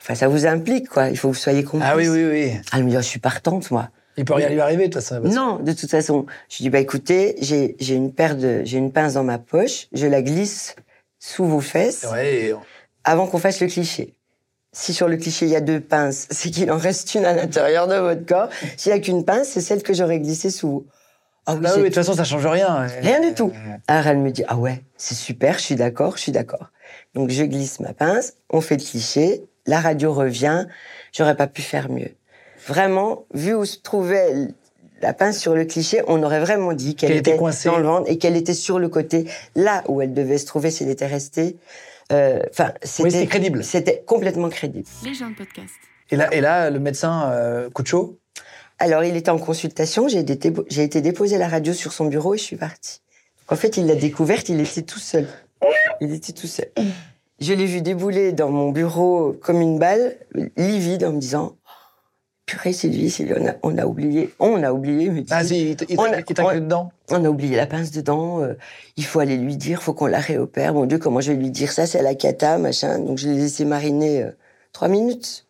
Enfin, 0.00 0.14
ça 0.14 0.28
vous 0.28 0.46
implique, 0.46 0.88
quoi. 0.88 1.10
Il 1.10 1.16
faut 1.16 1.28
que 1.28 1.34
vous 1.34 1.38
soyez 1.40 1.62
complices. 1.62 1.88
Ah 1.90 1.96
oui, 1.96 2.08
oui, 2.08 2.24
oui. 2.24 2.52
Elle 2.74 2.84
me 2.84 2.90
dit, 2.90 2.96
oh, 2.96 3.00
je 3.00 3.06
suis 3.06 3.20
partante, 3.20 3.70
moi. 3.70 3.90
Il 4.16 4.24
peut 4.24 4.34
rien 4.34 4.48
lui 4.48 4.60
arriver, 4.60 4.88
de 4.88 4.92
toute 4.92 5.02
façon. 5.02 5.22
Non, 5.22 5.58
de 5.58 5.72
toute 5.72 5.90
façon. 5.90 6.26
Je 6.50 6.58
dis, 6.58 6.70
bah 6.70 6.80
écoutez, 6.80 7.36
j'ai 7.40 7.76
j'ai 7.80 7.94
une 7.94 8.12
paire 8.12 8.36
de, 8.36 8.62
j'ai 8.64 8.76
une 8.78 8.92
pince 8.92 9.14
dans 9.14 9.24
ma 9.24 9.38
poche, 9.38 9.88
je 9.92 10.06
la 10.06 10.20
glisse 10.20 10.76
sous 11.18 11.46
vos 11.46 11.60
fesses 11.60 12.06
Ouais, 12.12 12.54
avant 13.04 13.26
qu'on 13.26 13.38
fasse 13.38 13.60
le 13.60 13.68
cliché. 13.68 14.14
Si 14.72 14.92
sur 14.92 15.08
le 15.08 15.16
cliché 15.16 15.46
il 15.46 15.52
y 15.52 15.56
a 15.56 15.60
deux 15.60 15.80
pinces, 15.80 16.26
c'est 16.30 16.50
qu'il 16.50 16.70
en 16.70 16.78
reste 16.78 17.14
une 17.14 17.24
à 17.24 17.34
l'intérieur 17.34 17.86
de 17.88 17.94
votre 17.94 18.26
corps. 18.26 18.48
S'il 18.76 18.90
y 18.90 18.94
a 18.94 18.98
qu'une 18.98 19.24
pince, 19.24 19.48
c'est 19.48 19.60
celle 19.60 19.82
que 19.82 19.94
j'aurais 19.94 20.18
glissée 20.18 20.50
sous 20.50 20.68
vous. 20.68 20.86
Ah 21.46 21.54
oui, 21.54 21.60
Bah 21.60 21.68
j'ai- 21.70 21.76
oui, 21.76 21.82
mais 21.82 21.90
de 21.90 21.94
toute 21.94 22.04
façon, 22.04 22.14
ça 22.16 22.24
change 22.24 22.46
rien. 22.46 22.86
Rien 23.00 23.20
du 23.20 23.34
tout. 23.34 23.52
Alors 23.88 24.06
elle 24.06 24.18
me 24.18 24.30
dit 24.30 24.44
ah 24.48 24.56
ouais, 24.56 24.82
c'est 24.96 25.14
super, 25.14 25.58
je 25.58 25.62
suis 25.64 25.74
d'accord, 25.74 26.16
je 26.16 26.22
suis 26.22 26.32
d'accord. 26.32 26.70
Donc 27.14 27.30
je 27.30 27.42
glisse 27.44 27.80
ma 27.80 27.92
pince, 27.94 28.34
on 28.50 28.60
fait 28.60 28.76
le 28.76 28.82
cliché, 28.84 29.42
la 29.66 29.80
radio 29.80 30.12
revient, 30.12 30.66
j'aurais 31.12 31.36
pas 31.36 31.46
pu 31.46 31.62
faire 31.62 31.90
mieux. 31.90 32.10
Vraiment, 32.66 33.24
vu 33.34 33.54
où 33.54 33.64
se 33.64 33.78
trouvait 33.78 34.48
la 35.00 35.12
pince 35.12 35.38
sur 35.38 35.54
le 35.54 35.64
cliché, 35.64 36.02
on 36.06 36.22
aurait 36.22 36.38
vraiment 36.38 36.72
dit 36.74 36.94
qu'elle 36.94 37.10
était 37.10 37.30
était, 37.30 37.36
coincée. 37.38 37.68
dans 37.68 37.78
le 37.78 37.84
ventre 37.86 38.08
et 38.08 38.18
qu'elle 38.18 38.36
était 38.36 38.54
sur 38.54 38.78
le 38.78 38.88
côté, 38.88 39.26
là 39.56 39.82
où 39.88 40.00
elle 40.00 40.14
devait 40.14 40.38
se 40.38 40.46
trouver 40.46 40.70
si 40.70 40.84
elle 40.84 40.90
était 40.90 41.06
restée. 41.06 41.56
Euh, 42.12 42.40
Enfin, 42.50 42.72
Oui, 43.00 43.10
c'était 43.10 43.26
crédible. 43.26 43.64
C'était 43.64 44.02
complètement 44.06 44.48
crédible. 44.48 44.86
Les 45.04 45.14
gens 45.14 45.30
de 45.30 45.34
podcast. 45.34 45.72
Et 46.10 46.16
là, 46.16 46.32
et 46.32 46.40
là, 46.40 46.70
le 46.70 46.78
médecin, 46.78 47.30
euh, 47.32 47.68
coup 47.70 47.82
de 47.82 47.88
chaud. 47.88 48.18
Alors, 48.78 49.04
il 49.04 49.16
était 49.16 49.30
en 49.30 49.38
consultation, 49.38 50.08
j'ai 50.08 50.18
été, 50.20 50.52
j'ai 50.68 50.82
été 50.82 51.00
déposer 51.00 51.38
la 51.38 51.48
radio 51.48 51.72
sur 51.72 51.92
son 51.92 52.06
bureau 52.06 52.34
et 52.34 52.38
je 52.38 52.42
suis 52.42 52.56
partie. 52.56 53.00
En 53.48 53.56
fait, 53.56 53.76
il 53.76 53.86
l'a 53.86 53.94
découverte, 53.94 54.48
il 54.48 54.60
était 54.60 54.82
tout 54.82 54.98
seul. 54.98 55.26
Il 56.00 56.12
était 56.12 56.32
tout 56.32 56.46
seul. 56.46 56.68
Je 57.40 57.52
l'ai 57.52 57.66
vu 57.66 57.80
débouler 57.80 58.32
dans 58.32 58.50
mon 58.50 58.70
bureau 58.70 59.36
comme 59.40 59.60
une 59.60 59.78
balle, 59.78 60.16
livide, 60.56 61.04
en 61.04 61.12
me 61.12 61.20
disant 61.20 61.56
Purée, 62.46 62.72
Sylvie, 62.72 63.08
Sylvie, 63.10 63.34
on 63.38 63.46
a, 63.46 63.52
on 63.62 63.78
a 63.78 63.86
oublié, 63.86 64.32
on 64.40 64.62
a 64.64 64.72
oublié, 64.72 65.10
me. 65.10 65.22
Ah, 65.30 65.44
si, 65.44 65.70
il 65.72 65.76
il 65.88 65.98
On 66.00 66.04
a- 66.04 66.18
il 66.18 66.24
on- 66.40 66.54
dedans. 66.54 66.92
On 67.10 67.24
a 67.24 67.28
oublié 67.28 67.56
la 67.56 67.66
pince 67.66 67.92
dedans. 67.92 68.42
euh, 68.42 68.54
il 68.96 69.04
faut 69.04 69.20
aller 69.20 69.36
lui 69.36 69.56
dire, 69.56 69.82
faut 69.82 69.94
qu'on 69.94 70.06
la 70.06 70.18
réopère. 70.18 70.74
Mon 70.74 70.84
Dieu, 70.86 70.98
comment 70.98 71.20
je 71.20 71.32
vais 71.32 71.38
lui 71.38 71.50
dire 71.50 71.70
ça 71.72 71.86
C'est 71.86 72.00
à 72.00 72.02
la 72.02 72.14
cata, 72.16 72.58
machin. 72.58 72.98
Donc 72.98 73.18
je 73.18 73.28
l'ai 73.28 73.36
laissé 73.36 73.64
mariner 73.64 74.24
euh, 74.24 74.30
trois 74.72 74.88
minutes. 74.88 75.46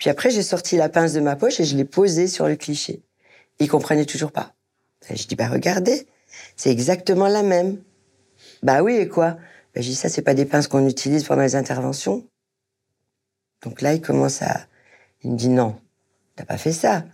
Puis 0.00 0.08
après, 0.08 0.30
j'ai 0.30 0.42
sorti 0.42 0.78
la 0.78 0.88
pince 0.88 1.12
de 1.12 1.20
ma 1.20 1.36
poche 1.36 1.60
et 1.60 1.64
je 1.64 1.76
l'ai 1.76 1.84
posée 1.84 2.26
sur 2.26 2.48
le 2.48 2.56
cliché. 2.56 3.02
Il 3.58 3.68
comprenait 3.68 4.06
toujours 4.06 4.32
pas. 4.32 4.54
Et 5.10 5.16
je 5.16 5.28
dis, 5.28 5.36
bah 5.36 5.48
regardez, 5.48 6.06
c'est 6.56 6.70
exactement 6.70 7.28
la 7.28 7.42
même. 7.42 7.76
Bah 8.62 8.82
oui, 8.82 8.94
et 8.94 9.08
quoi? 9.08 9.32
Bah, 9.74 9.82
Je 9.82 9.82
dis, 9.82 9.94
ça, 9.94 10.08
c'est 10.08 10.22
pas 10.22 10.32
des 10.32 10.46
pinces 10.46 10.68
qu'on 10.68 10.88
utilise 10.88 11.24
pendant 11.24 11.42
les 11.42 11.54
interventions. 11.54 12.26
Donc 13.62 13.82
là, 13.82 13.92
il 13.92 14.00
commence 14.00 14.40
à... 14.40 14.62
Il 15.22 15.32
me 15.32 15.36
dit, 15.36 15.50
non, 15.50 15.78
t'as 16.34 16.46
pas 16.46 16.56
fait 16.56 16.72
ça. 16.72 17.04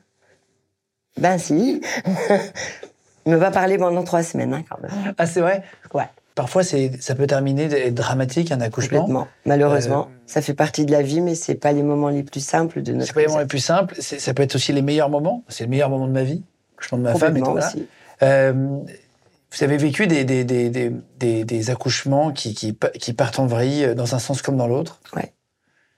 Ben 1.19 1.38
si. 1.38 1.81
il 3.27 3.33
me 3.33 3.37
va 3.37 3.50
parler 3.50 3.79
pendant 3.79 4.05
trois 4.05 4.23
semaines, 4.23 4.55
hein, 4.55 4.65
quand 4.69 4.81
même. 4.81 5.15
Ah, 5.19 5.27
c'est 5.27 5.41
vrai? 5.41 5.65
Ouais. 5.93 6.09
Parfois, 6.37 6.62
c'est, 6.62 6.93
ça 7.00 7.15
peut 7.15 7.27
terminer 7.27 7.67
d'être 7.67 7.94
dramatique, 7.94 8.53
un 8.53 8.61
accouchement. 8.61 9.00
Complètement. 9.00 9.27
Malheureusement, 9.47 10.09
Euh, 10.11 10.17
ça 10.27 10.43
fait 10.43 10.53
partie 10.55 10.85
de 10.85 10.93
la 10.93 11.00
vie, 11.03 11.21
mais 11.23 11.35
c'est 11.35 11.55
pas 11.55 11.73
les 11.73 11.83
moments 11.83 12.11
les 12.11 12.23
plus 12.23 12.44
simples 12.44 12.83
de 12.83 12.93
notre 12.93 13.06
C'est 13.06 13.12
pas 13.15 13.21
les 13.23 13.27
moments 13.27 13.41
les 13.41 13.47
plus 13.47 13.59
simples. 13.59 13.94
c'est- 13.99 14.19
Ça 14.19 14.35
peut 14.35 14.43
être 14.43 14.55
aussi 14.55 14.73
les 14.75 14.83
meilleurs 14.83 15.09
moments. 15.09 15.43
C'est 15.49 15.64
le 15.64 15.71
meilleur 15.71 15.88
moment 15.88 16.07
de 16.07 16.12
ma 16.12 16.23
vie. 16.25 16.43
Accouchement 16.75 16.99
de 16.99 17.02
ma 17.05 17.14
femme 17.14 17.37
et 17.38 17.40
tout. 17.40 17.50
Voilà. 17.52 17.66
aussi. 17.66 17.88
Euh, 18.23 18.52
vous 18.52 19.64
avez 19.64 19.78
vécu 19.78 20.07
des, 20.07 20.25
des, 20.25 20.45
des, 20.45 21.45
des, 21.45 21.71
accouchements 21.71 22.31
qui, 22.33 22.52
qui, 22.55 22.76
qui 23.00 23.12
partent 23.14 23.38
en 23.38 23.47
vrille 23.47 23.85
euh, 23.87 23.95
dans 23.95 24.14
un 24.14 24.19
sens 24.19 24.43
comme 24.43 24.59
dans 24.59 24.66
l'autre 24.69 25.00
Ouais. 25.16 25.33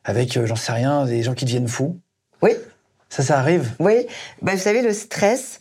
Avec, 0.05 0.39
j'en 0.47 0.55
sais 0.57 0.71
rien, 0.73 1.05
des 1.05 1.25
gens 1.25 1.35
qui 1.35 1.45
deviennent 1.47 1.67
fous. 1.69 1.99
Oui, 2.43 2.53
Ça, 3.09 3.25
ça 3.25 3.39
arrive? 3.41 3.73
oui. 3.81 4.07
Bah, 4.41 4.53
vous 4.55 4.61
savez, 4.61 4.83
le 4.83 4.93
stress, 4.93 5.59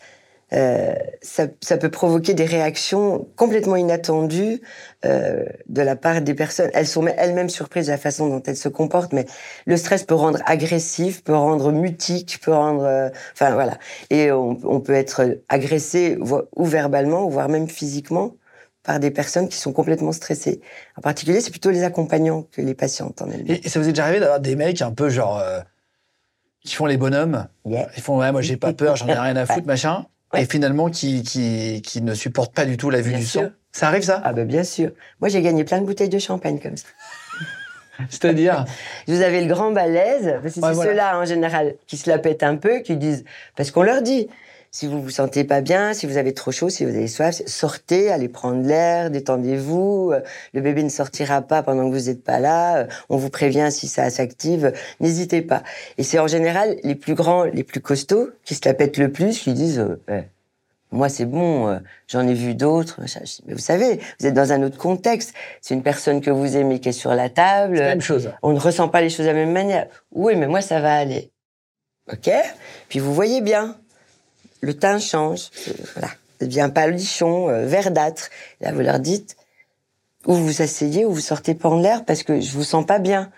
euh, 0.53 0.93
ça, 1.21 1.47
ça 1.61 1.77
peut 1.77 1.89
provoquer 1.91 2.33
des 2.33 2.45
réactions 2.45 3.27
complètement 3.35 3.75
inattendues 3.75 4.61
euh, 5.05 5.43
de 5.67 5.81
la 5.81 5.95
part 5.97 6.21
des 6.21 6.33
personnes. 6.33 6.69
Elles 6.73 6.87
sont 6.87 7.05
elles-mêmes 7.05 7.49
surprises 7.49 7.87
de 7.87 7.91
la 7.91 7.97
façon 7.97 8.27
dont 8.29 8.41
elles 8.45 8.55
se 8.55 8.69
comportent, 8.69 9.11
mais 9.13 9.25
le 9.65 9.75
stress 9.75 10.03
peut 10.03 10.15
rendre 10.15 10.39
agressif, 10.45 11.23
peut 11.23 11.35
rendre 11.35 11.71
mutique, 11.71 12.39
peut 12.41 12.53
rendre... 12.53 12.83
euh, 12.83 13.09
Enfin, 13.33 13.51
voilà. 13.53 13.77
Et 14.09 14.31
on, 14.31 14.57
on 14.63 14.79
peut 14.79 14.93
être 14.93 15.39
agressé, 15.49 16.17
ou 16.55 16.65
verbalement, 16.65 17.27
voire 17.27 17.49
même 17.49 17.67
physiquement, 17.67 18.35
par 18.83 19.01
des 19.01 19.11
personnes 19.11 19.49
qui 19.49 19.57
sont 19.57 19.73
complètement 19.73 20.13
stressées. 20.13 20.61
En 20.95 21.01
particulier, 21.01 21.41
c'est 21.41 21.51
plutôt 21.51 21.71
les 21.71 21.83
accompagnants 21.83 22.43
que 22.43 22.61
les 22.61 22.73
patientes 22.73 23.21
en 23.21 23.29
elles-mêmes. 23.29 23.57
Et, 23.57 23.65
et 23.65 23.69
ça 23.69 23.79
vous 23.81 23.85
est 23.89 23.91
déjà 23.91 24.03
arrivé 24.03 24.21
d'avoir 24.21 24.39
des 24.39 24.55
mecs 24.55 24.81
un 24.81 24.91
peu 24.93 25.09
genre. 25.09 25.39
euh, 25.39 25.59
qui 26.63 26.75
font 26.75 26.85
les 26.85 26.97
bonhommes? 26.97 27.47
Yeah. 27.65 27.89
Ils 27.95 28.01
font, 28.03 28.17
ouais, 28.19 28.31
moi 28.31 28.41
j'ai 28.41 28.57
pas 28.57 28.73
peur, 28.73 28.95
j'en 28.95 29.07
ai 29.07 29.13
rien 29.13 29.35
à 29.35 29.45
foutre, 29.45 29.65
machin. 29.67 30.05
Ouais. 30.37 30.43
Et 30.43 30.47
finalement, 30.49 30.89
qui, 30.89 31.23
qui, 31.23 31.81
qui 31.81 32.01
ne 32.01 32.13
supportent 32.13 32.53
pas 32.53 32.65
du 32.65 32.77
tout 32.77 32.89
la 32.89 33.01
vue 33.01 33.11
Bien 33.11 33.19
du 33.19 33.25
sûr. 33.25 33.41
sang. 33.41 33.47
Ça 33.71 33.87
arrive, 33.87 34.03
ça? 34.03 34.21
Ah 34.23 34.33
ben 34.33 34.47
bien 34.47 34.63
sûr. 34.63 34.91
Moi, 35.19 35.29
j'ai 35.29 35.41
gagné 35.41 35.63
plein 35.63 35.79
de 35.81 35.85
bouteilles 35.85 36.09
de 36.09 36.19
champagne 36.19 36.59
comme 36.59 36.77
ça. 36.77 36.87
C'est-à-dire? 38.09 38.65
Vous 39.07 39.21
avez 39.21 39.41
le 39.41 39.47
grand 39.53 39.71
balèze, 39.71 40.35
parce 40.41 40.55
que 40.55 40.59
Ouais, 40.59 40.69
c'est 40.69 40.73
voilà. 40.75 40.89
ceux-là 40.91 41.19
en 41.19 41.25
général 41.25 41.75
qui 41.87 41.97
se 41.97 42.09
la 42.09 42.17
pètent 42.19 42.43
un 42.43 42.55
peu, 42.55 42.79
qui 42.79 42.95
disent, 42.97 43.23
parce 43.55 43.71
qu'on 43.71 43.83
leur 43.83 44.01
dit, 44.01 44.27
si 44.77 44.85
vous 44.85 45.01
vous 45.01 45.09
sentez 45.09 45.43
pas 45.43 45.61
bien, 45.61 45.95
si 45.95 46.05
vous 46.05 46.17
avez 46.17 46.35
trop 46.35 46.51
chaud, 46.51 46.69
si 46.69 46.85
vous 46.85 46.91
avez 46.95 47.07
soif, 47.07 47.41
sortez, 47.47 48.11
allez 48.11 48.29
prendre 48.29 48.63
l'air, 48.63 49.09
détendez-vous. 49.09 50.11
euh, 50.13 50.19
Le 50.53 50.61
bébé 50.61 50.83
ne 50.83 50.89
sortira 50.89 51.41
pas 51.41 51.63
pendant 51.63 51.89
que 51.89 51.95
vous 51.95 52.05
n'êtes 52.09 52.23
pas 52.23 52.39
là. 52.39 52.77
euh, 52.77 52.87
On 53.09 53.17
vous 53.17 53.31
prévient 53.31 53.69
si 53.71 53.87
ça 53.87 54.07
s'active. 54.11 54.71
N'hésitez 54.99 55.41
pas. 55.41 55.63
Et 55.97 56.03
c'est 56.03 56.19
en 56.19 56.27
général 56.27 56.75
les 56.83 56.93
plus 56.93 57.15
grands, 57.15 57.45
les 57.45 57.63
plus 57.63 57.81
costauds 57.81 58.29
qui 58.45 58.53
se 58.53 58.61
la 58.65 58.75
pètent 58.75 58.99
le 58.99 59.11
plus, 59.11 59.39
qui 59.39 59.53
disent, 59.53 59.79
euh, 59.79 59.99
Eh, 60.09 60.21
Moi, 60.91 61.09
c'est 61.09 61.25
bon, 61.25 61.69
euh, 61.69 61.79
j'en 62.07 62.27
ai 62.27 62.35
vu 62.35 62.53
d'autres. 62.53 63.01
Mais 63.47 63.53
vous 63.53 63.59
savez, 63.59 63.99
vous 64.19 64.27
êtes 64.27 64.35
dans 64.35 64.51
un 64.51 64.61
autre 64.61 64.77
contexte. 64.77 65.33
C'est 65.59 65.73
une 65.73 65.81
personne 65.81 66.21
que 66.21 66.29
vous 66.29 66.55
aimez 66.55 66.79
qui 66.79 66.89
est 66.89 66.91
sur 66.91 67.15
la 67.15 67.29
table. 67.29 67.77
La 67.77 67.85
même 67.95 68.01
chose. 68.01 68.29
On 68.43 68.53
ne 68.53 68.59
ressent 68.59 68.89
pas 68.89 69.01
les 69.01 69.09
choses 69.09 69.25
de 69.25 69.31
la 69.31 69.33
même 69.33 69.53
manière. 69.53 69.87
Oui, 70.11 70.35
mais 70.35 70.45
moi, 70.45 70.61
ça 70.61 70.79
va 70.81 70.93
aller. 70.97 71.31
OK? 72.13 72.29
Puis 72.89 72.99
vous 72.99 73.11
voyez 73.15 73.41
bien, 73.41 73.75
le 74.61 74.73
teint 74.77 74.99
change. 74.99 75.49
euh, 75.67 75.71
Voilà. 75.95 76.09
Devient 76.39 76.69
palichon, 76.73 77.49
euh, 77.49 77.65
verdâtre. 77.65 78.29
Là, 78.61 78.71
vous 78.71 78.81
leur 78.81 78.99
dites, 78.99 79.35
ou 80.25 80.33
vous 80.33 80.45
vous 80.45 80.61
asseyez, 80.61 81.05
ou 81.05 81.11
vous 81.13 81.19
sortez 81.19 81.55
pas 81.55 81.69
en 81.69 81.79
l'air 81.79 82.05
parce 82.05 82.23
que 82.23 82.39
je 82.39 82.51
vous 82.51 82.63
sens 82.63 82.85
pas 82.85 82.99
bien. 82.99 83.31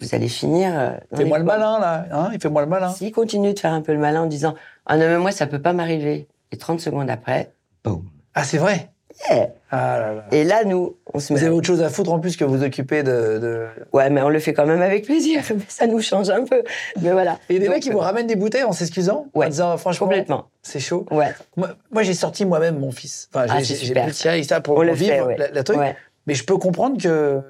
Vous 0.00 0.12
allez 0.14 0.28
finir. 0.28 0.72
euh, 0.78 0.90
Fais-moi 1.16 1.38
le 1.38 1.44
malin, 1.44 1.78
là. 1.78 2.06
Hein 2.10 2.30
il 2.32 2.40
fait 2.40 2.48
moi 2.48 2.62
le 2.62 2.68
malin. 2.68 2.90
S'il 2.92 3.12
continue 3.12 3.54
de 3.54 3.58
faire 3.58 3.72
un 3.72 3.80
peu 3.82 3.92
le 3.92 3.98
malin 4.00 4.22
en 4.22 4.26
disant 4.26 4.54
Ah 4.86 4.96
non, 4.96 5.06
mais 5.06 5.18
moi, 5.18 5.30
ça 5.30 5.46
peut 5.46 5.62
pas 5.62 5.72
m'arriver. 5.72 6.26
Et 6.50 6.56
30 6.56 6.80
secondes 6.80 7.08
après, 7.10 7.52
boum. 7.84 8.04
Ah, 8.34 8.42
c'est 8.42 8.58
vrai. 8.58 8.90
Yeah. 9.30 9.48
Ah 9.70 9.98
là 9.98 10.14
là. 10.14 10.24
Et 10.32 10.44
là, 10.44 10.64
nous, 10.64 10.96
on 11.12 11.18
se 11.20 11.28
Vous 11.32 11.34
met. 11.38 11.46
avez 11.46 11.54
autre 11.54 11.66
chose 11.66 11.82
à 11.82 11.88
foutre 11.88 12.12
en 12.12 12.18
plus 12.20 12.36
que 12.36 12.44
vous 12.44 12.62
occuper 12.62 13.02
de. 13.02 13.38
de... 13.38 13.66
Ouais, 13.92 14.10
mais 14.10 14.22
on 14.22 14.28
le 14.28 14.38
fait 14.38 14.52
quand 14.54 14.66
même 14.66 14.82
avec 14.82 15.04
plaisir. 15.04 15.42
Ça 15.68 15.86
nous 15.86 16.00
change 16.00 16.30
un 16.30 16.44
peu. 16.44 16.62
Mais 17.00 17.12
voilà. 17.12 17.38
Et 17.48 17.58
des 17.58 17.68
mecs 17.68 17.82
qui 17.82 17.90
vous 17.90 17.98
ramènent 17.98 18.26
des 18.26 18.36
bouteilles 18.36 18.64
en 18.64 18.72
s'excusant 18.72 19.26
Ouais. 19.34 19.46
En 19.46 19.48
disant, 19.50 19.76
franchement, 19.76 20.06
Complètement. 20.08 20.46
c'est 20.62 20.80
chaud. 20.80 21.06
Ouais. 21.10 21.32
Moi, 21.56 21.70
moi, 21.90 22.02
j'ai 22.02 22.14
sorti 22.14 22.44
moi-même 22.44 22.78
mon 22.78 22.90
fils. 22.90 23.28
Enfin, 23.34 23.46
Ah, 23.48 23.62
j'ai 23.62 23.94
le 23.94 24.10
tien, 24.12 24.42
ça 24.42 24.60
pour 24.60 24.76
On 24.78 24.82
le 24.82 24.92
vivre 24.92 25.12
fait, 25.14 25.20
ouais. 25.22 25.36
la, 25.38 25.50
la 25.50 25.62
truc. 25.62 25.78
ouais. 25.78 25.96
Mais 26.26 26.34
je 26.34 26.44
peux 26.44 26.56
comprendre 26.56 27.00
que 27.00 27.40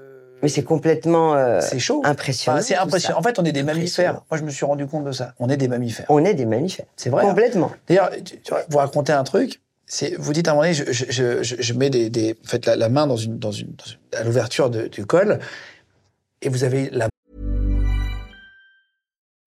Mais 0.42 0.48
c'est 0.48 0.64
complètement 0.64 1.34
euh, 1.34 1.60
c'est 1.60 1.78
chaud. 1.78 2.02
impressionnant. 2.04 2.58
Enfin, 2.58 2.66
c'est 2.66 2.76
impressionnant. 2.76 3.18
En 3.18 3.22
fait, 3.22 3.38
on 3.38 3.44
est 3.44 3.52
des 3.52 3.62
mammifères. 3.62 4.22
Moi, 4.30 4.38
je 4.38 4.42
me 4.44 4.50
suis 4.50 4.66
rendu 4.66 4.86
compte 4.86 5.04
de 5.04 5.12
ça. 5.12 5.32
On 5.38 5.48
est 5.48 5.56
des 5.56 5.68
mammifères. 5.68 6.06
On 6.08 6.24
est 6.24 6.34
des 6.34 6.44
mammifères. 6.46 6.86
C'est 6.96 7.08
vrai. 7.10 7.24
hein. 7.24 7.28
Complètement. 7.28 7.70
D'ailleurs, 7.88 8.10
tu 8.24 8.38
vois, 8.50 8.62
vous 8.68 8.78
racontez 8.78 9.12
un 9.12 9.24
truc. 9.24 9.60
C'est, 9.96 10.16
vous 10.18 10.32
dites 10.32 10.48
à 10.48 10.50
un 10.50 10.54
moment 10.54 10.64
donné, 10.64 10.74
je, 10.74 10.90
je, 10.90 11.04
je, 11.08 11.42
je- 11.44 11.62
je 11.62 11.72
mets 11.72 11.88
des, 11.88 12.10
des, 12.10 12.32
vous 12.32 12.48
faites 12.48 12.66
la, 12.66 12.74
la 12.74 12.88
main 12.88 13.06
dans 13.06 13.16
une, 13.16 13.38
dans 13.38 13.52
une, 13.52 13.76
dans 13.76 13.84
une- 13.86 14.18
à 14.18 14.24
l'ouverture 14.24 14.68
de- 14.68 14.88
du 14.88 15.06
col, 15.06 15.38
et 16.42 16.48
vous 16.48 16.64
avez 16.64 16.90
la 16.90 17.08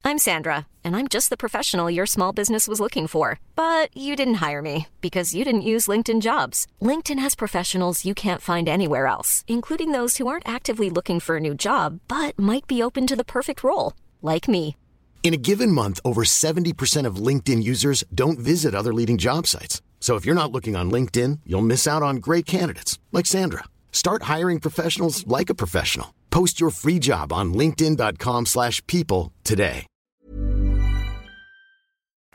I'm 0.05 0.17
Sandra, 0.19 0.65
and 0.85 0.95
I'm 0.95 1.09
just 1.09 1.29
the 1.29 1.35
professional 1.37 1.91
your 1.91 2.05
small 2.05 2.31
business 2.31 2.65
was 2.65 2.79
looking 2.79 3.07
for. 3.07 3.39
But 3.57 3.89
you 3.93 4.15
didn't 4.15 4.35
hire 4.35 4.61
me 4.61 4.87
because 5.01 5.35
you 5.35 5.43
didn't 5.43 5.63
use 5.73 5.89
LinkedIn 5.91 6.21
jobs. 6.21 6.65
LinkedIn 6.81 7.19
has 7.19 7.35
professionals 7.35 8.05
you 8.05 8.13
can't 8.15 8.41
find 8.41 8.69
anywhere 8.69 9.07
else, 9.07 9.43
including 9.49 9.91
those 9.91 10.15
who 10.15 10.27
aren't 10.29 10.47
actively 10.47 10.89
looking 10.89 11.19
for 11.19 11.35
a 11.35 11.41
new 11.41 11.53
job 11.55 11.99
but 12.07 12.39
might 12.39 12.67
be 12.67 12.81
open 12.81 13.05
to 13.07 13.17
the 13.17 13.25
perfect 13.25 13.65
role, 13.65 13.91
like 14.21 14.47
me. 14.47 14.77
In 15.23 15.33
a 15.33 15.37
given 15.49 15.73
month, 15.73 15.99
over 16.05 16.23
70% 16.23 17.05
of 17.05 17.17
LinkedIn 17.17 17.61
users 17.61 18.05
don't 18.15 18.39
visit 18.39 18.73
other 18.73 18.93
leading 18.93 19.17
job 19.17 19.45
sites. 19.45 19.81
So 19.99 20.15
if 20.15 20.25
you're 20.25 20.41
not 20.41 20.51
looking 20.53 20.77
on 20.77 20.89
LinkedIn, 20.89 21.39
you'll 21.45 21.61
miss 21.61 21.85
out 21.87 22.03
on 22.03 22.17
great 22.21 22.45
candidates 22.45 22.97
like 23.11 23.25
Sandra. 23.25 23.65
Start 23.91 24.23
hiring 24.23 24.61
professionals 24.61 25.25
like 25.27 25.49
a 25.49 25.55
professional. 25.55 26.13
Post 26.29 26.61
your 26.61 26.69
free 26.71 26.99
job 26.99 27.33
on 27.33 27.53
linkedin.com/people 27.53 28.45
slash 28.45 28.81
people 28.87 29.31
today. 29.43 29.85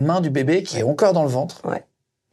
main 0.01 0.21
du 0.21 0.31
bébé 0.31 0.65
qui 0.65 0.79
est 0.79 0.83
encore 0.83 1.13
dans 1.13 1.23
le 1.23 1.29
ventre, 1.31 1.65
Ouais. 1.65 1.85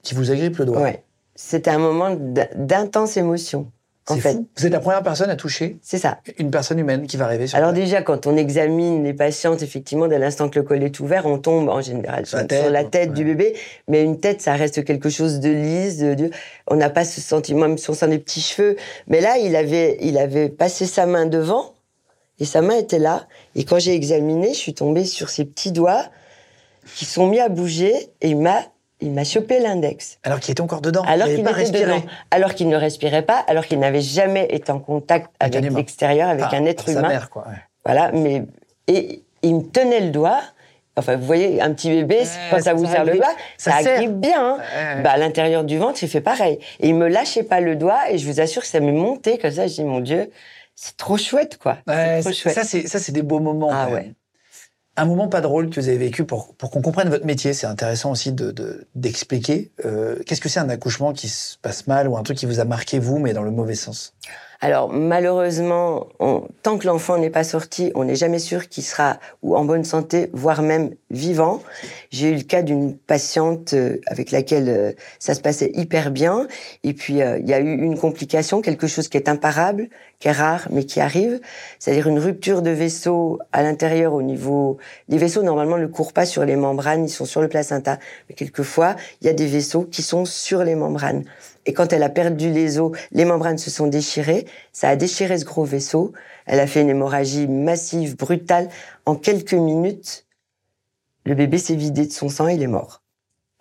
qui 0.01 0.15
vous 0.15 0.31
agrippe 0.31 0.57
le 0.57 0.65
doigt. 0.65 0.81
Ouais. 0.81 1.03
C'était 1.35 1.69
un 1.69 1.77
moment 1.77 2.15
d'intense 2.55 3.15
émotion. 3.17 3.71
En 4.13 4.17
fait, 4.17 4.33
fou. 4.33 4.47
Vous 4.57 4.65
êtes 4.65 4.71
la 4.73 4.79
première 4.79 5.03
personne 5.03 5.29
à 5.29 5.35
toucher 5.35 5.77
c'est 5.81 5.97
ça. 5.97 6.19
une 6.37 6.51
personne 6.51 6.79
humaine 6.79 7.05
qui 7.07 7.17
va 7.17 7.25
arriver 7.25 7.47
sur 7.47 7.57
Alors 7.57 7.73
déjà, 7.73 8.01
quand 8.01 8.27
on 8.27 8.35
examine 8.37 9.03
les 9.03 9.13
patientes, 9.13 9.61
effectivement, 9.61 10.07
dès 10.07 10.19
l'instant 10.19 10.49
que 10.49 10.59
le 10.59 10.63
col 10.65 10.83
est 10.83 10.99
ouvert, 10.99 11.25
on 11.25 11.37
tombe 11.37 11.69
en 11.69 11.81
général 11.81 12.25
Sur 12.25 12.37
la 12.37 12.43
tête, 12.45 12.61
sur 12.63 12.71
la 12.71 12.81
ouais. 12.83 12.89
tête 12.89 13.13
du 13.13 13.23
bébé. 13.25 13.55
Mais 13.87 14.03
une 14.03 14.19
tête, 14.19 14.41
ça 14.41 14.53
reste 14.53 14.83
quelque 14.83 15.09
chose 15.09 15.39
de 15.39 15.49
lisse. 15.49 15.97
De, 15.97 16.13
de- 16.13 16.31
on 16.67 16.75
n'a 16.75 16.89
pas 16.89 17.05
ce 17.05 17.21
sentiment, 17.21 17.67
même 17.67 17.77
si 17.77 17.89
on 17.89 17.93
sent 17.93 18.07
des 18.07 18.19
petits 18.19 18.41
cheveux. 18.41 18.75
Mais 19.07 19.21
là, 19.21 19.37
il 19.37 19.55
avait, 19.55 19.97
il 20.01 20.17
avait 20.17 20.49
passé 20.49 20.85
sa 20.85 21.05
main 21.05 21.25
devant 21.25 21.73
et 22.39 22.45
sa 22.45 22.61
main 22.61 22.75
était 22.77 22.99
là. 22.99 23.27
Et 23.55 23.63
quand 23.65 23.79
j'ai 23.79 23.93
examiné, 23.93 24.49
je 24.53 24.59
suis 24.59 24.73
tombée 24.73 25.05
sur 25.05 25.29
ses 25.29 25.45
petits 25.45 25.71
doigts 25.71 26.05
qui 26.95 27.05
sont 27.05 27.27
mis 27.27 27.39
à 27.39 27.49
bouger 27.49 27.93
et 28.21 28.29
il 28.29 28.37
m'a, 28.37 28.61
il 29.01 29.11
m'a 29.11 29.23
chopé 29.23 29.59
l'index. 29.59 30.19
Alors 30.23 30.39
qu'il 30.39 30.51
était 30.51 30.61
encore 30.61 30.81
dedans. 30.81 31.03
Alors 31.07 31.27
il 31.27 31.35
qu'il 31.43 31.47
était 31.47 31.81
dedans, 31.85 32.03
alors 32.31 32.53
qu'il 32.53 32.67
ne 32.67 32.75
respirait 32.75 33.21
pas, 33.21 33.43
alors 33.47 33.65
qu'il 33.65 33.79
n'avait 33.79 34.01
jamais 34.01 34.47
été 34.49 34.71
en 34.71 34.79
contact 34.79 35.31
Avec 35.39 35.63
l'extérieur, 35.73 36.29
avec 36.29 36.45
Enfin, 36.45 36.57
un 36.61 36.65
être 36.65 36.85
sa 36.85 36.91
humain. 36.99 37.07
mère, 37.07 37.29
quoi. 37.29 37.43
ouais. 37.47 37.55
Voilà, 37.85 38.11
mais 38.11 38.43
et 38.87 39.23
il 39.41 39.55
me 39.55 39.61
tenait 39.63 40.01
le 40.01 40.09
doigt. 40.11 40.41
Enfin, 40.97 41.15
vous 41.15 41.25
voyez, 41.25 41.61
un 41.61 41.71
petit 41.73 41.89
bébé, 41.89 42.23
quand 42.49 42.61
ça 42.61 42.73
vous 42.73 42.85
serre 42.85 43.05
le 43.05 43.13
doigt, 43.15 43.33
Ça 43.57 43.71
ça, 43.71 43.77
agrippe 43.91 44.15
bien. 44.19 44.55
hein. 44.55 44.57
Ouais. 44.97 45.01
Bah, 45.01 45.11
à 45.11 45.17
l'intérieur 45.17 45.63
du 45.63 45.77
ventre, 45.77 46.03
il 46.03 46.09
fait 46.09 46.19
pareil. 46.19 46.59
Et 46.81 46.89
il 46.89 46.95
me 46.95 47.07
lâchait 47.07 47.43
pas 47.43 47.61
le 47.61 47.77
doigt, 47.77 48.11
et 48.11 48.17
je 48.17 48.27
vous 48.27 48.41
assure 48.41 48.63
que 48.63 48.67
ça 48.67 48.81
m'est 48.81 48.91
monté 48.91 49.37
comme 49.37 49.51
ça. 49.51 49.65
Je 49.67 49.75
dis, 49.75 49.83
mon 49.85 50.01
Dieu, 50.01 50.29
c'est 50.75 50.97
trop 50.97 51.15
chouette, 51.15 51.57
quoi. 51.57 51.77
Ouais, 51.87 52.17
c'est 52.17 52.23
trop 52.23 52.33
chouette. 52.33 52.55
ça, 52.55 52.63
c'est 52.65 52.85
ça, 52.87 52.99
c'est 52.99 53.13
des 53.13 53.21
beaux 53.21 53.39
moments. 53.39 53.69
Ah 53.71 53.87
ouais. 53.89 54.11
Un 55.01 55.05
moment 55.05 55.29
pas 55.29 55.39
drôle 55.39 55.69
que 55.69 55.79
vous 55.79 55.87
avez 55.87 55.97
vécu 55.97 56.25
pour, 56.25 56.53
pour 56.55 56.71
qu'on 56.71 56.81
comprenne 56.81 57.07
votre 57.09 57.25
métier. 57.25 57.53
C'est 57.53 57.67
intéressant 57.67 58.11
aussi 58.11 58.33
de 58.33 58.51
de- 58.51 58.85
d'expliquer. 58.95 59.71
Euh, 59.85 60.17
Qu'est-ce 60.25 60.41
que 60.41 60.49
c'est 60.49 60.59
un 60.59 60.67
accouchement 60.67 61.13
qui 61.13 61.29
se 61.29 61.57
passe 61.57 61.87
mal 61.87 62.07
ou 62.09 62.17
un 62.17 62.23
truc 62.23 62.37
qui 62.37 62.45
vous 62.45 62.59
a 62.59 62.65
marqué, 62.65 62.99
vous, 62.99 63.17
mais 63.17 63.31
dans 63.31 63.43
le 63.43 63.51
mauvais 63.51 63.75
sens? 63.75 64.13
Alors 64.61 64.91
malheureusement, 64.91 66.07
on- 66.19 66.43
tant 66.63 66.77
que 66.77 66.85
l'enfant 66.85 67.17
n'est 67.17 67.29
pas 67.29 67.45
sorti, 67.45 67.93
on 67.95 68.03
n'est 68.03 68.17
jamais 68.17 68.39
sûr 68.39 68.67
qu'il 68.67 68.83
sera 68.83 69.17
ou 69.41 69.55
en 69.55 69.63
bonne 69.63 69.85
santé, 69.85 70.29
voire 70.33 70.61
même 70.61 70.95
vivant. 71.09 71.61
J'ai 72.11 72.31
eu 72.31 72.35
le 72.35 72.41
cas 72.43 72.61
d'une 72.61 72.97
patiente 72.97 73.73
euh, 73.73 74.01
avec 74.07 74.31
laquelle 74.31 74.67
euh, 74.67 74.91
ça 75.17 75.33
se 75.33 75.39
passait 75.39 75.71
hyper 75.75 76.11
bien, 76.11 76.45
et 76.83 76.93
puis 76.93 77.21
euh, 77.21 77.37
il 77.39 77.47
y 77.47 77.53
a 77.53 77.59
eu 77.59 77.73
une 77.81 77.97
complication, 77.97 78.61
quelque 78.61 78.87
chose 78.87 79.07
qui 79.07 79.15
est 79.15 79.29
imparable, 79.29 79.87
qui 80.19 80.27
est 80.27 80.33
rare, 80.33 80.67
mais 80.71 80.83
qui 80.83 80.99
arrive, 80.99 81.39
c'est-à-dire 81.79 82.07
une 82.09 82.19
rupture 82.19 82.61
de 82.61 82.71
vaisseau 82.71 83.39
à 83.53 83.63
l'intérieur 83.63 84.13
au 84.13 84.21
niveau. 84.21 84.77
Les 85.07 85.17
vaisseaux 85.17 85.41
normalement 85.43 85.77
ne 85.77 85.87
courent 85.87 86.11
pas 86.11 86.25
sur 86.25 86.43
les 86.43 86.57
membranes, 86.57 87.05
ils 87.05 87.09
sont 87.09 87.23
sur 87.25 87.39
le 87.41 87.47
placenta, 87.47 87.97
mais 88.27 88.35
quelquefois 88.35 88.97
il 89.21 89.27
y 89.27 89.29
a 89.29 89.33
des 89.33 89.47
vaisseaux 89.47 89.83
qui 89.85 90.01
sont 90.01 90.25
sur 90.25 90.65
les 90.65 90.75
membranes. 90.75 91.23
Et 91.69 91.73
quand 91.73 91.93
elle 91.93 92.01
a 92.01 92.09
perdu 92.09 92.51
les 92.51 92.79
os, 92.79 92.97
les 93.11 93.25
membranes 93.25 93.59
se 93.59 93.69
sont 93.69 93.85
déchirées. 93.85 94.47
Ça 94.71 94.89
a 94.89 94.95
déchiré 94.95 95.37
ce 95.37 95.45
gros 95.45 95.65
vaisseau. 95.65 96.13
Elle 96.47 96.59
a 96.59 96.65
fait 96.65 96.81
une 96.81 96.89
hémorragie 96.89 97.47
massive, 97.47 98.17
brutale. 98.17 98.69
En 99.05 99.13
quelques 99.13 99.53
minutes, 99.53 100.25
le 101.25 101.35
bébé 101.35 101.59
s'est 101.59 101.75
vidé 101.75 102.07
de 102.07 102.11
son 102.11 102.27
sang, 102.27 102.47
il 102.47 102.63
est 102.63 102.67
mort. 102.67 103.03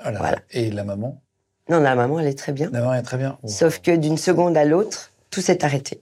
Voilà. 0.00 0.20
Voilà. 0.20 0.38
Et 0.52 0.70
la 0.70 0.84
maman? 0.84 1.20
Non, 1.68 1.80
la 1.80 1.94
maman, 1.94 2.18
elle 2.18 2.28
est 2.28 2.38
très 2.38 2.52
bien. 2.52 2.70
La 2.72 2.80
maman 2.80 2.94
est 2.94 3.02
très 3.02 3.18
bien. 3.18 3.38
Sauf 3.44 3.82
que 3.82 3.94
d'une 3.94 4.16
seconde 4.16 4.56
à 4.56 4.64
l'autre, 4.64 5.12
tout 5.28 5.42
s'est 5.42 5.62
arrêté. 5.62 6.00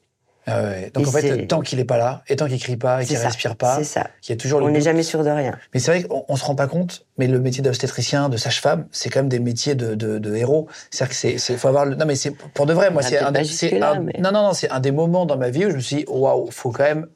Ah 0.48 0.62
ouais. 0.62 0.90
Donc 0.94 1.04
Et 1.04 1.08
en 1.08 1.10
fait, 1.10 1.46
tant 1.48 1.60
qu'il 1.60 1.80
est 1.80 1.84
pas 1.84 1.98
là, 1.98 2.22
et 2.28 2.36
tant 2.36 2.46
qu'il 2.46 2.60
crie 2.60 2.76
pas, 2.76 3.02
et 3.02 3.04
qu'il 3.06 3.16
ça. 3.16 3.24
respire 3.26 3.56
pas, 3.56 3.80
qu'il 4.20 4.32
y 4.32 4.32
a 4.32 4.36
toujours 4.40 4.60
le 4.60 4.66
On 4.66 4.70
n'est 4.70 4.80
jamais 4.80 5.02
sûr 5.02 5.24
de 5.24 5.30
rien. 5.30 5.58
Mais 5.74 5.80
c'est 5.80 5.90
vrai 5.90 6.02
qu'on 6.04 6.24
on 6.28 6.36
se 6.36 6.44
rend 6.44 6.54
pas 6.54 6.68
compte, 6.68 7.04
mais 7.18 7.26
le 7.26 7.40
métier 7.40 7.62
d'obstétricien, 7.64 8.28
de 8.28 8.36
sage-femme, 8.36 8.86
c'est 8.92 9.10
quand 9.10 9.20
même 9.20 9.28
des 9.28 9.40
métiers 9.40 9.74
de, 9.74 9.94
de, 9.96 10.18
de 10.18 10.36
héros. 10.36 10.68
C'est-à-dire 10.90 11.16
que 11.20 11.38
c'est, 11.38 11.56
faut 11.56 11.66
avoir 11.68 11.84
le, 11.84 11.96
non 11.96 12.06
mais 12.06 12.14
c'est 12.14 12.30
pour 12.30 12.66
de 12.66 12.72
vrai, 12.72 12.90
moi 12.90 13.02
c'est 13.02 13.18
un, 13.18 13.32
mais- 13.32 14.20
non 14.20 14.30
non 14.30 14.42
non, 14.42 14.52
c'est 14.52 14.70
un 14.70 14.78
des 14.80 14.92
moments 14.92 15.26
dans 15.26 15.36
ma 15.36 15.50
vie 15.50 15.66
où 15.66 15.70
je 15.70 15.76
me 15.76 15.80
suis 15.80 15.96
dit 15.96 16.04
waouh, 16.06 16.48
faut 16.52 16.70
quand 16.70 16.84
même, 16.84 17.08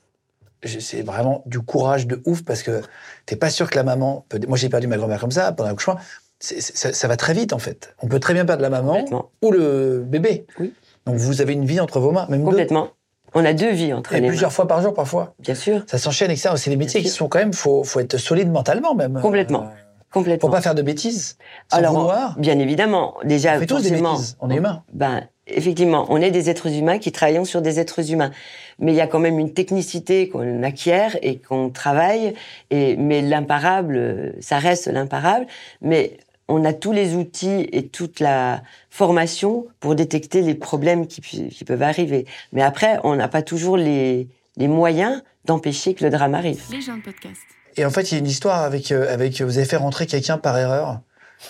c'est 0.64 1.02
vraiment 1.02 1.44
du 1.46 1.60
courage 1.60 2.08
de 2.08 2.20
ouf 2.26 2.42
parce 2.44 2.64
que 2.64 2.82
t'es 3.26 3.36
pas 3.36 3.50
sûr 3.50 3.70
que 3.70 3.76
la 3.76 3.84
maman, 3.84 4.24
peut, 4.28 4.40
moi 4.48 4.58
j'ai 4.58 4.68
perdu 4.68 4.88
ma 4.88 4.96
grand-mère 4.96 5.20
comme 5.20 5.30
ça 5.30 5.52
pendant 5.52 5.68
l'accouchement, 5.68 5.98
ça, 6.40 6.92
ça 6.92 7.06
va 7.08 7.16
très 7.16 7.32
vite 7.34 7.52
en 7.52 7.58
fait. 7.60 7.94
On 8.02 8.08
peut 8.08 8.18
très 8.18 8.34
bien 8.34 8.44
perdre 8.44 8.62
la 8.62 8.70
maman 8.70 9.04
ou 9.40 9.52
le 9.52 10.02
bébé. 10.04 10.46
Oui. 10.58 10.74
Donc 11.06 11.14
vous 11.16 11.40
avez 11.40 11.52
une 11.52 11.64
vie 11.64 11.78
entre 11.80 12.00
vos 12.00 12.10
mains, 12.10 12.26
même 12.28 12.40
deux, 12.40 12.46
Complètement. 12.46 12.88
On 13.34 13.44
a 13.44 13.52
deux 13.52 13.70
vies 13.72 13.92
entre 13.92 14.14
et 14.14 14.20
les 14.20 14.28
plusieurs 14.28 14.50
mains. 14.50 14.54
fois 14.54 14.66
par 14.68 14.82
jour 14.82 14.94
parfois. 14.94 15.34
Bien 15.38 15.54
sûr. 15.54 15.82
Ça 15.86 15.98
s'enchaîne, 15.98 16.30
etc. 16.30 16.50
C'est 16.56 16.70
des 16.70 16.76
métiers 16.76 17.02
qui 17.02 17.08
sont 17.08 17.28
quand 17.28 17.38
même, 17.38 17.52
faut, 17.52 17.84
faut 17.84 18.00
être 18.00 18.16
solide 18.16 18.50
mentalement 18.50 18.94
même. 18.94 19.20
Complètement. 19.20 19.64
Euh, 19.64 19.76
Complètement. 20.12 20.48
Faut 20.48 20.52
pas 20.52 20.60
faire 20.60 20.74
de 20.74 20.82
bêtises. 20.82 21.36
Sans 21.70 21.78
Alors, 21.78 21.94
vouloir. 21.94 22.36
bien 22.38 22.58
évidemment, 22.58 23.14
déjà, 23.24 23.54
On 23.56 23.60
fait 23.60 23.66
tous 23.66 23.82
des 23.82 23.90
bêtises. 23.92 24.36
On 24.40 24.50
est 24.50 24.56
humains. 24.56 24.82
Ben, 24.92 25.22
effectivement, 25.46 26.06
on 26.08 26.20
est 26.20 26.32
des 26.32 26.50
êtres 26.50 26.66
humains 26.68 26.98
qui 26.98 27.12
travaillons 27.12 27.44
sur 27.44 27.62
des 27.62 27.78
êtres 27.78 28.10
humains. 28.10 28.32
Mais 28.80 28.90
il 28.92 28.96
y 28.96 29.00
a 29.00 29.06
quand 29.06 29.20
même 29.20 29.38
une 29.38 29.52
technicité 29.52 30.28
qu'on 30.28 30.64
acquiert 30.64 31.16
et 31.22 31.38
qu'on 31.38 31.70
travaille. 31.70 32.34
Et, 32.70 32.96
mais 32.96 33.22
l'imparable, 33.22 34.34
ça 34.40 34.58
reste 34.58 34.88
l'imparable. 34.88 35.46
Mais 35.80 36.16
on 36.50 36.64
a 36.64 36.72
tous 36.72 36.92
les 36.92 37.14
outils 37.14 37.68
et 37.72 37.88
toute 37.88 38.20
la 38.20 38.62
formation 38.90 39.66
pour 39.78 39.94
détecter 39.94 40.42
les 40.42 40.54
problèmes 40.54 41.06
qui, 41.06 41.64
peuvent 41.64 41.82
arriver. 41.82 42.26
Mais 42.52 42.62
après, 42.62 42.98
on 43.04 43.16
n'a 43.16 43.28
pas 43.28 43.42
toujours 43.42 43.76
les, 43.76 44.28
les 44.56 44.68
moyens 44.68 45.22
d'empêcher 45.44 45.94
que 45.94 46.04
le 46.04 46.10
drame 46.10 46.34
arrive. 46.34 46.62
Les 46.70 46.80
gens 46.80 46.96
de 46.96 47.02
podcast. 47.02 47.40
Et 47.76 47.84
en 47.84 47.90
fait, 47.90 48.10
il 48.10 48.14
y 48.14 48.16
a 48.16 48.18
une 48.18 48.26
histoire 48.26 48.62
avec, 48.62 48.90
euh, 48.92 49.12
avec 49.12 49.40
vous 49.40 49.56
avez 49.56 49.66
fait 49.66 49.76
rentrer 49.76 50.06
quelqu'un 50.06 50.38
par 50.38 50.58
erreur 50.58 51.00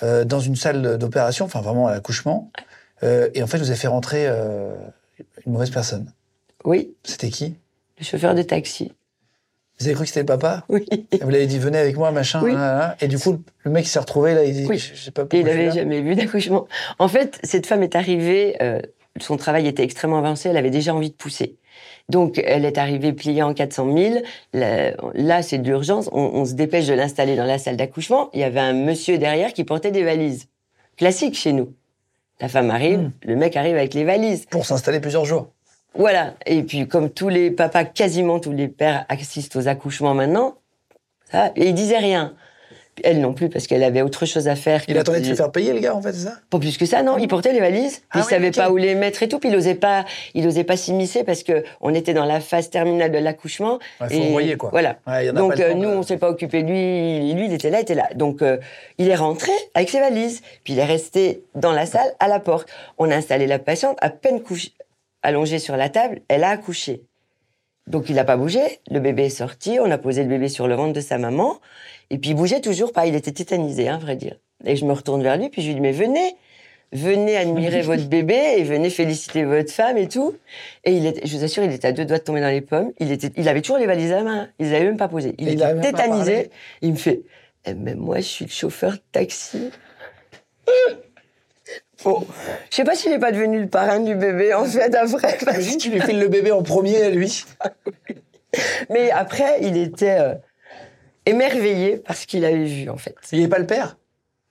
euh, 0.02 0.25
dans 0.25 0.40
une 0.40 0.57
salle 0.57 0.99
d'opération, 0.99 1.47
enfin 1.47 1.61
vraiment 1.61 1.88
à 1.88 1.92
l'accouchement. 1.92 2.50
Euh, 3.02 3.28
et 3.35 3.42
en 3.42 3.47
fait, 3.47 3.59
vous 3.59 3.71
avez 3.71 3.78
fait 3.78 3.88
rentrer 3.88 4.26
euh, 4.26 4.75
une 5.47 5.52
mauvaise 5.52 5.71
personne. 5.71 6.12
Oui, 6.64 6.95
C'était 7.02 7.30
qui? 7.30 7.57
Le 7.99 8.04
chauffeur 8.04 8.35
de 8.35 8.42
taxi. 8.42 8.92
Vous 9.80 9.87
avez 9.87 9.94
cru 9.94 10.04
que 10.04 10.08
c'était 10.08 10.20
le 10.20 10.26
papa? 10.26 10.64
Oui. 10.68 10.84
Vous 11.22 11.30
l'avez 11.30 11.46
dit, 11.46 11.58
venez 11.58 11.78
avec 11.78 11.96
moi, 11.96 12.10
machin. 12.12 12.40
Oui. 12.42 12.52
là, 12.52 12.58
là. 12.78 12.96
Et 13.00 13.08
du 13.08 13.18
coup, 13.18 13.42
le 13.64 13.70
mec 13.70 13.87
s'est 13.87 13.99
retrouvé 13.99 14.34
là, 14.34 14.44
il 14.44 14.52
dit, 14.52 14.66
Oui. 14.68 14.78
je 14.78 14.94
je 14.94 15.00
sais 15.04 15.10
pas 15.10 15.22
Et 15.22 15.25
pourquoi. 15.26 15.38
il 15.50 15.56
n'avait 15.56 15.70
jamais 15.70 16.02
vu 16.02 16.14
d'accouchement. 16.14 16.66
En 16.99 17.08
fait, 17.08 17.38
cette 17.42 17.66
femme 17.66 17.82
est 17.82 17.96
arrivée, 17.96 18.56
euh, 18.62 18.80
son 19.20 19.37
travail 19.37 19.66
était 19.66 19.82
extrêmement 19.82 20.18
avancé, 20.18 20.49
elle 20.50 20.56
avait 20.58 20.70
déjà 20.70 20.94
envie 20.94 21.10
de 21.10 21.14
pousser. 21.16 21.56
Donc, 22.10 22.40
elle 22.44 22.64
est 22.64 22.76
arrivée 22.76 23.12
pliée 23.12 23.42
en 23.42 23.54
400 23.54 23.96
000. 23.96 24.14
Là, 24.52 24.92
là, 25.14 25.42
c'est 25.42 25.58
de 25.58 25.66
l'urgence. 25.66 26.08
On, 26.12 26.20
on 26.34 26.44
se 26.44 26.54
dépêche 26.54 26.87
de 26.87 26.92
l'installer 26.94 27.37
dans 27.37 27.44
la 27.44 27.56
salle 27.58 27.76
d'accouchement. 27.76 28.28
Il 28.34 28.40
y 28.40 28.44
avait 28.44 28.60
un 28.60 28.72
monsieur 28.75 29.16
derrière 29.16 29.52
qui 29.52 29.64
portait 29.64 29.92
des 29.92 30.02
valises. 30.02 30.46
Classique 30.96 31.37
chez 31.37 31.52
nous. 31.52 31.72
La 32.40 32.49
femme 32.49 32.70
arrive, 32.70 32.99
Mm. 32.99 33.12
le 33.25 33.37
mec 33.37 33.56
arrive 33.56 33.76
avec 33.76 33.94
les 33.94 34.04
valises. 34.04 34.46
Pour 34.50 34.66
s'installer 34.66 34.99
plusieurs 35.00 35.25
jours. 35.25 35.49
Voilà. 35.94 36.35
Et 36.47 36.62
puis, 36.62 36.87
comme 36.87 37.11
tous 37.11 37.28
les 37.28 37.50
papas, 37.50 37.85
quasiment 37.85 38.38
tous 38.38 38.52
les 38.52 38.68
pères 38.68 39.04
assistent 39.09 39.56
aux 39.56 39.68
accouchements 39.68 40.14
maintenant, 40.14 40.56
ça, 41.30 41.52
et 41.56 41.68
il 41.68 41.75
disait 41.75 41.99
rien. 41.99 42.35
Elle 43.02 43.20
non 43.20 43.32
plus, 43.32 43.49
parce 43.49 43.66
qu'elle 43.66 43.82
avait 43.82 44.02
autre 44.02 44.26
chose 44.26 44.47
à 44.47 44.56
faire. 44.56 44.82
Il 44.87 44.99
attendait 44.99 45.20
de 45.20 45.25
se 45.25 45.35
faire 45.35 45.50
payer, 45.50 45.73
le 45.73 45.78
gars, 45.80 45.94
en 45.94 46.02
fait, 46.02 46.12
c'est 46.12 46.26
ça? 46.26 46.35
Pas 46.50 46.59
plus 46.59 46.76
que 46.76 46.85
ça, 46.85 47.02
non. 47.02 47.16
Il 47.16 47.28
portait 47.28 47.52
les 47.52 47.61
valises. 47.61 48.02
Ah 48.11 48.18
il 48.18 48.23
oui, 48.23 48.28
savait 48.28 48.50
pas 48.50 48.70
où 48.70 48.76
les 48.76 48.94
mettre 48.94 49.23
et 49.23 49.28
tout. 49.28 49.38
Puis 49.38 49.49
il 49.49 49.56
osait 49.56 49.75
pas, 49.75 50.04
il 50.35 50.47
osait 50.47 50.64
pas 50.64 50.76
s'immiscer 50.76 51.25
parce 51.25 51.42
que 51.42 51.64
on 51.80 51.94
était 51.94 52.12
dans 52.12 52.26
la 52.26 52.40
phase 52.40 52.68
terminale 52.68 53.11
de 53.11 53.16
l'accouchement. 53.16 53.78
Ouais, 54.02 54.09
faut 54.09 54.14
et 54.14 54.28
envoyer, 54.28 54.56
quoi. 54.56 54.68
Voilà. 54.70 54.99
Ouais, 55.06 55.25
il 55.25 55.28
y 55.28 55.30
en 55.30 55.37
a 55.37 55.38
Donc 55.38 55.56
pas 55.56 55.62
euh, 55.62 55.75
nous, 55.75 55.88
on 55.88 56.02
s'est 56.02 56.18
pas 56.18 56.28
occupé 56.28 56.62
de 56.62 56.68
lui. 56.68 57.32
Lui, 57.32 57.47
il 57.47 57.52
était 57.54 57.70
là, 57.70 57.78
il 57.78 57.82
était 57.82 57.94
là. 57.94 58.09
Donc 58.16 58.42
euh, 58.42 58.59
il 58.99 59.09
est 59.09 59.16
rentré 59.16 59.52
avec 59.73 59.88
ses 59.88 60.00
valises. 60.00 60.42
Puis 60.64 60.75
il 60.75 60.78
est 60.78 60.85
resté 60.85 61.42
dans 61.54 61.73
la 61.73 61.87
salle 61.87 62.12
à 62.18 62.28
la 62.28 62.38
porte. 62.38 62.68
On 62.99 63.11
a 63.11 63.14
installé 63.14 63.47
la 63.47 63.59
patiente 63.59 63.97
à 64.02 64.11
peine 64.11 64.42
couchée, 64.42 64.73
allongée 65.23 65.59
sur 65.59 65.77
la 65.77 65.89
table. 65.89 66.23
Elle 66.29 66.45
a 66.45 66.50
accouché. 66.50 67.03
Donc 67.87 68.09
il 68.09 68.15
n'a 68.15 68.25
pas 68.25 68.37
bougé. 68.37 68.61
Le 68.91 69.00
bébé 69.00 69.25
est 69.25 69.31
sorti. 69.31 69.79
On 69.81 69.91
a 69.91 69.99
posé 69.99 70.23
le 70.23 70.29
bébé 70.29 70.49
sur 70.49 70.69
le 70.69 70.75
ventre 70.75 70.93
de 70.93 71.00
sa 71.00 71.19
maman. 71.19 71.61
Et 72.11 72.19
puis 72.19 72.31
il 72.31 72.35
bougeait 72.35 72.61
toujours 72.61 72.93
pas. 72.93 73.07
Il 73.07 73.15
était 73.15 73.33
tétanisé, 73.33 73.89
hein, 73.89 73.99
vrai 73.99 74.17
dire. 74.17 74.37
Et 74.65 74.77
je 74.77 74.85
me 74.85 74.93
retourne 74.93 75.23
vers 75.23 75.37
lui. 75.37 75.49
Puis 75.49 75.62
je 75.62 75.69
lui 75.69 75.75
dis 75.75 75.81
mais 75.81 75.93
venez. 75.93 76.37
Venez 76.93 77.37
admirer 77.37 77.83
votre 77.83 78.09
bébé 78.09 78.37
et 78.57 78.65
venez 78.65 78.91
féliciter 78.91 79.45
votre 79.45 79.73
femme 79.73 79.97
et 79.97 80.09
tout. 80.09 80.35
Et 80.85 80.93
il 80.93 81.07
était, 81.07 81.25
je 81.25 81.37
vous 81.37 81.45
assure, 81.45 81.62
il 81.62 81.73
était 81.73 81.87
à 81.87 81.93
deux 81.93 82.05
doigts 82.05 82.19
de 82.19 82.25
tomber 82.25 82.41
dans 82.41 82.49
les 82.49 82.62
pommes. 82.62 82.91
Il 82.99 83.12
était, 83.12 83.31
il 83.37 83.49
avait 83.49 83.62
toujours 83.62 83.79
les 83.79 83.87
valises 83.87 84.11
à 84.11 84.17
la 84.17 84.23
main. 84.25 84.49
Il 84.59 84.67
les 84.67 84.75
avait 84.75 84.87
même 84.87 84.97
pas 84.97 85.07
posées. 85.07 85.37
Il 85.39 85.49
était 85.50 85.81
tétanisé. 85.81 86.50
Il 86.83 86.93
me 86.93 86.97
fait, 86.97 87.23
eh, 87.65 87.75
mais 87.75 87.95
moi, 87.95 88.17
je 88.17 88.23
suis 88.23 88.45
le 88.45 88.50
chauffeur 88.50 88.93
de 88.93 89.03
taxi. 89.12 89.71
Bon, 92.04 92.26
je 92.71 92.76
sais 92.76 92.85
pas 92.85 92.95
s'il 92.95 93.12
est 93.12 93.19
pas 93.19 93.33
devenu 93.33 93.61
le 93.61 93.69
parrain 93.69 94.00
du 94.00 94.14
bébé 94.14 94.54
en 94.54 94.64
fait 94.64 94.95
après. 94.95 95.38
Imagine, 95.42 95.78
tu 95.78 95.90
lui 95.90 96.00
files 96.00 96.19
le 96.19 96.28
bébé 96.28 96.50
en 96.50 96.62
premier, 96.62 97.02
à 97.02 97.11
lui. 97.11 97.45
Mais 98.90 99.11
après, 99.11 99.59
il 99.61 99.76
était 99.76 100.19
euh, 100.19 100.35
émerveillé 101.26 101.99
par 101.99 102.16
ce 102.16 102.26
qu'il 102.26 102.45
avait 102.45 102.64
vu, 102.64 102.88
en 102.88 102.97
fait. 102.97 103.14
Il 103.33 103.40
n'est 103.40 103.49
pas 103.49 103.59
le 103.59 103.66
père? 103.66 103.97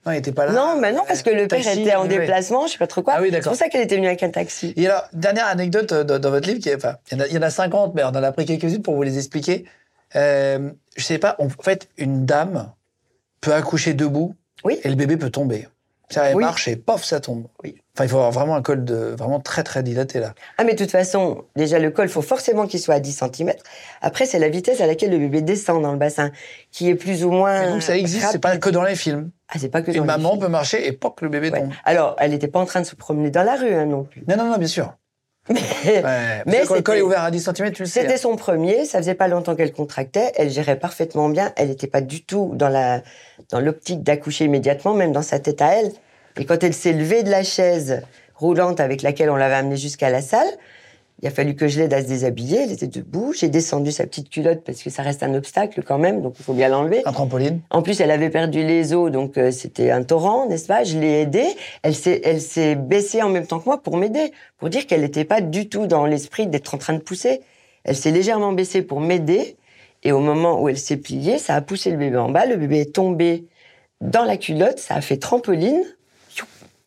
Non, 0.06 0.12
il 0.12 0.18
était 0.18 0.32
pas 0.32 0.46
là. 0.46 0.52
non, 0.52 0.80
mais 0.80 0.92
non, 0.92 1.02
parce 1.06 1.22
que 1.22 1.28
le 1.28 1.46
père 1.46 1.66
était 1.68 1.94
en 1.94 2.06
déplacement, 2.06 2.66
je 2.66 2.72
sais 2.72 2.78
pas 2.78 2.86
trop 2.86 3.02
quoi. 3.02 3.14
Ah 3.18 3.20
oui, 3.20 3.28
C'est 3.30 3.42
pour 3.42 3.54
ça 3.54 3.68
qu'elle 3.68 3.82
était 3.82 3.96
venue 3.96 4.06
avec 4.06 4.22
un 4.22 4.30
taxi. 4.30 4.72
Et 4.76 4.86
alors, 4.86 5.06
dernière 5.12 5.46
anecdote 5.46 5.92
euh, 5.92 6.04
dans, 6.04 6.30
votre 6.30 6.48
livre, 6.48 6.58
qui 6.58 6.70
est, 6.70 6.76
enfin, 6.76 6.96
il 7.12 7.18
y, 7.18 7.20
en 7.20 7.24
a, 7.24 7.26
il 7.26 7.34
y 7.34 7.38
en 7.38 7.42
a 7.42 7.50
50, 7.50 7.94
mais 7.94 8.02
on 8.04 8.08
en 8.08 8.14
a 8.14 8.32
pris 8.32 8.46
quelques-unes 8.46 8.80
pour 8.80 8.94
vous 8.94 9.02
les 9.02 9.18
expliquer. 9.18 9.66
Euh, 10.16 10.70
je 10.96 11.04
sais 11.04 11.18
pas, 11.18 11.36
en 11.38 11.50
fait, 11.50 11.88
une 11.98 12.24
dame 12.24 12.72
peut 13.42 13.52
accoucher 13.52 13.92
debout 13.92 14.34
Oui. 14.64 14.80
et 14.82 14.88
le 14.88 14.94
bébé 14.94 15.18
peut 15.18 15.28
tomber. 15.30 15.68
Ça, 16.10 16.24
elle 16.24 16.36
Oui. 16.36 16.44
marche 16.44 16.66
et 16.68 16.76
pof, 16.76 17.04
ça 17.04 17.20
tombe. 17.20 17.46
Oui. 17.62 17.76
Enfin, 17.94 18.04
il 18.04 18.08
faut 18.10 18.16
avoir 18.16 18.32
vraiment 18.32 18.56
un 18.56 18.62
col 18.62 18.84
de, 18.84 19.14
vraiment 19.16 19.38
très, 19.40 19.62
très 19.62 19.82
dilaté, 19.82 20.18
là. 20.20 20.34
Ah, 20.58 20.64
mais 20.64 20.72
de 20.72 20.78
toute 20.78 20.90
façon, 20.90 21.44
déjà, 21.54 21.78
le 21.78 21.90
col, 21.90 22.08
faut 22.08 22.22
forcément 22.22 22.66
qu'il 22.66 22.80
soit 22.80 22.94
à 22.94 23.00
10 23.00 23.12
cm. 23.34 23.52
Après, 24.00 24.26
c'est 24.26 24.38
la 24.38 24.48
vitesse 24.48 24.80
à 24.80 24.86
laquelle 24.86 25.10
le 25.10 25.18
bébé 25.18 25.40
descend 25.42 25.82
dans 25.82 25.92
le 25.92 25.98
bassin, 25.98 26.30
qui 26.72 26.88
est 26.88 26.94
plus 26.96 27.24
ou 27.24 27.30
moins. 27.30 27.60
Mais 27.60 27.68
donc, 27.72 27.82
ça 27.82 27.96
existe, 27.96 28.26
c'est 28.32 28.38
pas 28.40 28.56
que 28.56 28.70
dans 28.70 28.82
les 28.82 28.96
films. 28.96 29.30
Ah, 29.48 29.58
c'est 29.58 29.68
pas 29.68 29.82
que 29.82 29.86
dans 29.90 29.96
Une 29.98 30.00
les 30.02 30.06
maman 30.06 30.30
films. 30.30 30.40
peut 30.42 30.48
marcher 30.48 30.86
et 30.86 30.92
poc, 30.92 31.20
le 31.22 31.28
bébé 31.28 31.50
Ouais. 31.50 31.60
tombe. 31.60 31.70
Alors, 31.84 32.16
elle 32.18 32.30
n'était 32.32 32.48
pas 32.48 32.58
en 32.60 32.66
train 32.66 32.80
de 32.80 32.86
se 32.86 32.96
promener 32.96 33.30
dans 33.30 33.42
la 33.44 33.56
rue, 33.56 33.72
hein, 33.74 33.86
non 33.86 34.04
plus. 34.04 34.22
Non, 34.28 34.36
non, 34.36 34.44
non, 34.50 34.58
bien 34.58 34.68
sûr. 34.68 34.94
Ouais, 35.84 36.02
Mais 36.46 36.62
quand 36.66 36.74
le 36.76 36.82
col 36.82 36.98
est 36.98 37.02
ouvert 37.02 37.22
à 37.24 37.30
10 37.30 37.40
cm, 37.40 37.72
tu 37.72 37.82
le 37.82 37.88
sais. 37.88 38.02
C'était 38.02 38.14
hein. 38.14 38.18
son 38.18 38.36
premier, 38.36 38.84
ça 38.84 38.98
faisait 38.98 39.14
pas 39.14 39.26
longtemps 39.26 39.56
qu'elle 39.56 39.72
contractait, 39.72 40.32
elle 40.36 40.50
gérait 40.50 40.78
parfaitement 40.78 41.28
bien, 41.28 41.52
elle 41.56 41.68
n'était 41.68 41.86
pas 41.88 42.00
du 42.02 42.22
tout 42.24 42.52
dans 42.54 42.68
la 42.68 43.02
dans 43.48 43.58
l'optique 43.58 44.02
d'accoucher 44.02 44.44
immédiatement, 44.44 44.94
même 44.94 45.12
dans 45.12 45.22
sa 45.22 45.38
tête 45.40 45.60
à 45.62 45.74
elle. 45.74 45.90
Et 46.38 46.44
quand 46.44 46.62
elle 46.62 46.74
s'est 46.74 46.92
levée 46.92 47.22
de 47.22 47.30
la 47.30 47.42
chaise 47.42 48.02
roulante 48.34 48.80
avec 48.80 49.02
laquelle 49.02 49.30
on 49.30 49.36
l'avait 49.36 49.56
amenée 49.56 49.76
jusqu'à 49.76 50.10
la 50.10 50.22
salle, 50.22 50.48
il 51.22 51.28
a 51.28 51.30
fallu 51.30 51.54
que 51.54 51.68
je 51.68 51.78
l'aide 51.78 51.92
à 51.92 52.00
se 52.00 52.06
déshabiller, 52.06 52.62
elle 52.62 52.72
était 52.72 52.86
debout, 52.86 53.34
j'ai 53.38 53.48
descendu 53.48 53.92
sa 53.92 54.06
petite 54.06 54.30
culotte 54.30 54.62
parce 54.64 54.82
que 54.82 54.88
ça 54.88 55.02
reste 55.02 55.22
un 55.22 55.34
obstacle 55.34 55.82
quand 55.82 55.98
même, 55.98 56.22
donc 56.22 56.36
il 56.38 56.42
faut 56.42 56.54
bien 56.54 56.68
l'enlever. 56.68 57.02
Un 57.04 57.12
trampoline. 57.12 57.60
En 57.68 57.82
plus, 57.82 58.00
elle 58.00 58.10
avait 58.10 58.30
perdu 58.30 58.64
les 58.64 58.94
os, 58.94 59.10
donc 59.10 59.36
euh, 59.36 59.50
c'était 59.50 59.90
un 59.90 60.02
torrent, 60.02 60.46
n'est-ce 60.46 60.66
pas? 60.66 60.82
Je 60.82 60.98
l'ai 60.98 61.20
aidée. 61.20 61.48
Elle 61.82 61.94
s'est, 61.94 62.22
elle 62.24 62.40
s'est 62.40 62.74
baissée 62.74 63.20
en 63.20 63.28
même 63.28 63.46
temps 63.46 63.58
que 63.58 63.66
moi 63.66 63.82
pour 63.82 63.98
m'aider, 63.98 64.32
pour 64.56 64.70
dire 64.70 64.86
qu'elle 64.86 65.02
n'était 65.02 65.26
pas 65.26 65.42
du 65.42 65.68
tout 65.68 65.86
dans 65.86 66.06
l'esprit 66.06 66.46
d'être 66.46 66.74
en 66.74 66.78
train 66.78 66.94
de 66.94 67.00
pousser. 67.00 67.42
Elle 67.84 67.96
s'est 67.96 68.12
légèrement 68.12 68.52
baissée 68.52 68.80
pour 68.80 69.00
m'aider, 69.00 69.56
et 70.02 70.12
au 70.12 70.20
moment 70.20 70.62
où 70.62 70.70
elle 70.70 70.78
s'est 70.78 70.96
pliée, 70.96 71.36
ça 71.36 71.54
a 71.54 71.60
poussé 71.60 71.90
le 71.90 71.98
bébé 71.98 72.16
en 72.16 72.30
bas. 72.30 72.46
Le 72.46 72.56
bébé 72.56 72.80
est 72.80 72.94
tombé 72.94 73.44
dans 74.00 74.24
la 74.24 74.38
culotte, 74.38 74.78
ça 74.78 74.94
a 74.94 75.00
fait 75.02 75.18
trampoline. 75.18 75.82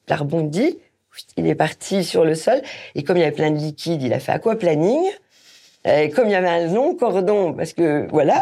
Il 0.07 0.13
a 0.13 0.15
rebondi, 0.17 0.77
il 1.37 1.47
est 1.47 1.55
parti 1.55 2.03
sur 2.03 2.25
le 2.25 2.35
sol, 2.35 2.61
et 2.95 3.03
comme 3.03 3.17
il 3.17 3.21
y 3.21 3.23
avait 3.23 3.31
plein 3.35 3.51
de 3.51 3.57
liquide, 3.57 4.01
il 4.01 4.13
a 4.13 4.19
fait 4.19 4.31
aquaplaning. 4.33 5.01
Et 5.85 6.09
comme 6.09 6.27
il 6.27 6.31
y 6.31 6.35
avait 6.35 6.47
un 6.47 6.67
long 6.73 6.95
cordon, 6.95 7.53
parce 7.53 7.73
que 7.73 8.07
voilà, 8.09 8.41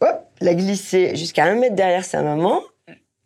hop, 0.00 0.20
il 0.40 0.48
a 0.48 0.54
glissé 0.54 1.14
jusqu'à 1.16 1.44
un 1.44 1.54
mètre 1.54 1.74
derrière 1.74 2.04
sa 2.04 2.22
maman. 2.22 2.60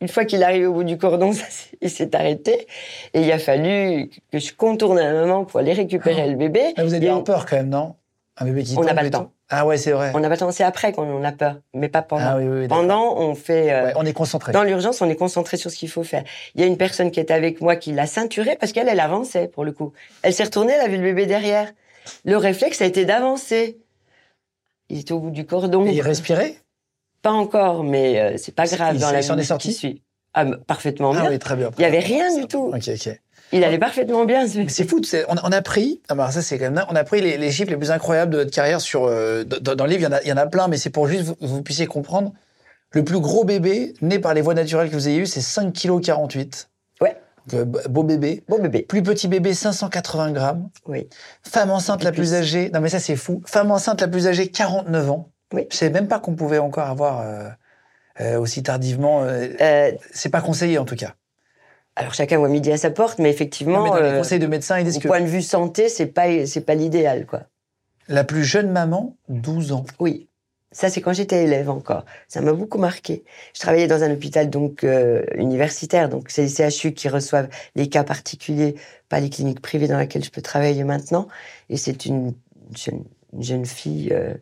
Une 0.00 0.08
fois 0.08 0.24
qu'il 0.24 0.42
arrive 0.42 0.68
au 0.68 0.72
bout 0.72 0.84
du 0.84 0.98
cordon, 0.98 1.32
ça 1.32 1.44
il 1.80 1.88
s'est 1.90 2.14
arrêté. 2.16 2.66
Et 3.14 3.22
il 3.22 3.30
a 3.30 3.38
fallu 3.38 4.10
que 4.32 4.38
je 4.40 4.52
contourne 4.52 4.98
la 4.98 5.12
maman 5.12 5.44
pour 5.44 5.60
aller 5.60 5.72
récupérer 5.72 6.28
le 6.28 6.34
bébé. 6.36 6.74
Ah, 6.76 6.82
vous 6.84 6.94
avez 6.94 7.10
on- 7.10 7.22
peur 7.22 7.46
quand 7.46 7.56
même, 7.56 7.68
non? 7.68 7.94
Un 8.38 8.44
bébé 8.46 8.62
qui 8.64 8.76
On 8.78 8.82
n'a 8.84 8.94
pas 8.94 9.02
le 9.02 9.10
temps. 9.10 9.30
Ah 9.50 9.66
ouais, 9.66 9.76
c'est 9.76 9.92
vrai. 9.92 10.12
On 10.14 10.20
n'a 10.20 10.28
pas 10.28 10.34
le 10.36 10.40
temps, 10.40 10.50
c'est 10.52 10.64
après 10.64 10.92
qu'on 10.92 11.22
a 11.22 11.32
peur, 11.32 11.58
mais 11.74 11.90
pas 11.90 12.00
pendant. 12.00 12.24
Ah 12.26 12.36
oui, 12.38 12.44
oui, 12.48 12.68
pendant, 12.68 13.14
on 13.18 13.34
fait. 13.34 13.70
euh, 13.72 13.84
Ouais, 13.84 13.92
on 13.96 14.06
est 14.06 14.14
concentré. 14.14 14.52
Dans 14.52 14.62
l'urgence, 14.62 15.02
on 15.02 15.10
est 15.10 15.16
concentré 15.16 15.58
sur 15.58 15.70
ce 15.70 15.76
qu'il 15.76 15.90
faut 15.90 16.02
faire. 16.04 16.24
Il 16.54 16.62
y 16.62 16.64
a 16.64 16.66
une 16.66 16.78
personne 16.78 17.10
qui 17.10 17.20
était 17.20 17.34
avec 17.34 17.60
moi 17.60 17.76
qui 17.76 17.92
l'a 17.92 18.06
ceinturée 18.06 18.56
parce 18.58 18.72
qu'elle, 18.72 18.88
elle 18.88 19.00
avançait 19.00 19.48
pour 19.48 19.64
le 19.64 19.72
coup. 19.72 19.92
Elle 20.22 20.32
s'est 20.32 20.44
retournée, 20.44 20.72
elle 20.72 20.80
a 20.80 20.88
vu 20.88 20.96
le 20.96 21.02
bébé 21.02 21.26
derrière. 21.26 21.70
Le 22.24 22.36
réflexe 22.38 22.80
a 22.80 22.86
été 22.86 23.04
d'avancer. 23.04 23.78
Il 24.88 25.00
était 25.00 25.12
au 25.12 25.20
bout 25.20 25.30
du 25.30 25.44
cordon. 25.44 25.86
Et 25.86 25.92
il 25.92 26.00
respirait? 26.00 26.56
Pas 27.20 27.32
encore, 27.32 27.84
mais 27.84 28.18
euh, 28.18 28.36
c'est 28.38 28.54
pas 28.54 28.64
Il 28.64 28.74
grave 28.76 28.94
dans 28.98 29.06
s'en- 29.08 29.12
la 29.12 29.20
il 29.20 29.24
s'en 29.24 29.38
est 29.38 29.44
sorti 29.44 29.68
qui 29.68 29.74
suit. 29.74 30.02
Ah, 30.34 30.46
parfaitement 30.66 31.12
bien. 31.12 31.24
Ah 31.26 31.30
oui, 31.30 31.38
très 31.38 31.56
bien. 31.56 31.70
Il 31.76 31.82
y 31.82 31.84
avait 31.84 31.98
rien 31.98 32.34
du 32.40 32.46
tout. 32.46 32.72
Ok, 32.74 32.88
ok. 32.88 33.20
Il 33.52 33.62
allait 33.64 33.78
parfaitement 33.78 34.24
bien. 34.24 34.46
c'est 34.48 34.88
fou, 34.88 35.00
on, 35.28 35.34
on 35.44 35.52
a 35.52 35.62
pris, 35.62 36.00
ah 36.08 36.14
bah 36.14 36.30
ça 36.30 36.40
c'est 36.42 36.58
quand 36.58 36.70
même, 36.70 36.84
on 36.88 36.96
a 36.96 37.04
pris 37.04 37.20
les, 37.20 37.36
les 37.36 37.50
chiffres 37.50 37.70
les 37.70 37.76
plus 37.76 37.90
incroyables 37.90 38.32
de 38.32 38.38
votre 38.38 38.50
carrière 38.50 38.80
sur, 38.80 39.04
euh, 39.04 39.44
dans, 39.44 39.74
dans 39.74 39.84
le 39.84 39.90
livre, 39.90 40.00
il 40.00 40.04
y 40.04 40.06
en 40.06 40.12
a, 40.12 40.22
il 40.22 40.28
y 40.28 40.32
en 40.32 40.36
a 40.38 40.46
plein, 40.46 40.68
mais 40.68 40.78
c'est 40.78 40.90
pour 40.90 41.06
juste 41.06 41.22
que 41.22 41.26
vous, 41.46 41.54
vous 41.56 41.62
puissiez 41.62 41.86
comprendre. 41.86 42.32
Le 42.92 43.04
plus 43.04 43.20
gros 43.20 43.44
bébé 43.44 43.94
né 44.02 44.18
par 44.18 44.34
les 44.34 44.40
voies 44.42 44.54
naturelles 44.54 44.88
que 44.90 44.94
vous 44.94 45.08
ayez 45.08 45.18
eu, 45.18 45.26
c'est 45.26 45.40
5 45.40 45.72
kg 45.72 46.00
48. 46.02 46.68
Ouais. 47.00 47.16
Donc, 47.48 47.60
euh, 47.60 47.64
beau 47.88 48.02
bébé. 48.02 48.42
Bon 48.48 48.58
bébé. 48.60 48.82
Plus 48.82 49.02
petit 49.02 49.28
bébé, 49.28 49.54
580 49.54 50.32
grammes. 50.32 50.68
Oui. 50.86 51.08
Femme 51.42 51.70
enceinte 51.70 52.04
la 52.04 52.10
plus. 52.12 52.20
plus 52.22 52.34
âgée, 52.34 52.70
non 52.72 52.80
mais 52.80 52.88
ça 52.90 53.00
c'est 53.00 53.16
fou. 53.16 53.42
Femme 53.46 53.70
enceinte 53.70 54.00
la 54.00 54.08
plus 54.08 54.26
âgée, 54.28 54.48
49 54.48 55.10
ans. 55.10 55.30
Oui. 55.54 55.66
Je 55.70 55.76
savais 55.76 55.90
même 55.92 56.08
pas 56.08 56.18
qu'on 56.20 56.34
pouvait 56.34 56.58
encore 56.58 56.86
avoir 56.88 57.20
euh, 57.20 57.48
euh, 58.20 58.38
aussi 58.38 58.62
tardivement. 58.62 59.22
euh, 59.24 59.48
Euh, 59.60 59.92
c'est 60.12 60.28
pas 60.30 60.40
conseillé 60.40 60.78
en 60.78 60.84
tout 60.84 60.96
cas. 60.96 61.14
Alors 61.96 62.14
chacun 62.14 62.38
voit 62.38 62.48
midi 62.48 62.72
à 62.72 62.76
sa 62.76 62.90
porte, 62.90 63.18
mais 63.18 63.30
effectivement, 63.30 63.82
mais 63.82 63.90
dans 63.90 63.96
les 63.96 64.10
euh, 64.10 64.18
conseils 64.18 64.38
de 64.38 64.46
médecins, 64.46 64.78
ils 64.78 64.84
disent 64.84 64.98
que 64.98 65.08
point 65.08 65.20
de 65.20 65.26
vue 65.26 65.42
santé, 65.42 65.88
c'est 65.88 66.06
pas 66.06 66.46
c'est 66.46 66.62
pas 66.62 66.74
l'idéal, 66.74 67.26
quoi. 67.26 67.42
la 68.08 68.24
plus 68.24 68.44
jeune 68.44 68.70
maman, 68.70 69.16
12 69.28 69.72
ans. 69.72 69.84
Oui. 69.98 70.28
Ça, 70.74 70.88
c'est 70.88 71.02
quand 71.02 71.12
j'étais 71.12 71.44
élève 71.44 71.68
encore. 71.68 72.06
Ça 72.28 72.40
m'a 72.40 72.54
beaucoup 72.54 72.78
marqué. 72.78 73.24
Je 73.54 73.60
travaillais 73.60 73.88
dans 73.88 74.02
un 74.02 74.10
hôpital 74.10 74.48
donc 74.48 74.84
euh, 74.84 75.22
universitaire, 75.34 76.08
donc 76.08 76.30
c'est 76.30 76.46
les 76.46 76.70
CHU 76.70 76.92
qui 76.92 77.10
reçoivent 77.10 77.48
les 77.74 77.90
cas 77.90 78.04
particuliers, 78.04 78.76
pas 79.10 79.20
les 79.20 79.28
cliniques 79.28 79.60
privées 79.60 79.86
dans 79.86 79.98
lesquelles 79.98 80.24
je 80.24 80.30
peux 80.30 80.40
travailler 80.40 80.82
maintenant. 80.84 81.28
Et 81.68 81.76
c'est 81.76 82.06
une 82.06 82.32
jeune, 82.74 83.04
une 83.34 83.42
jeune 83.42 83.66
fille 83.66 84.12
euh, 84.12 84.32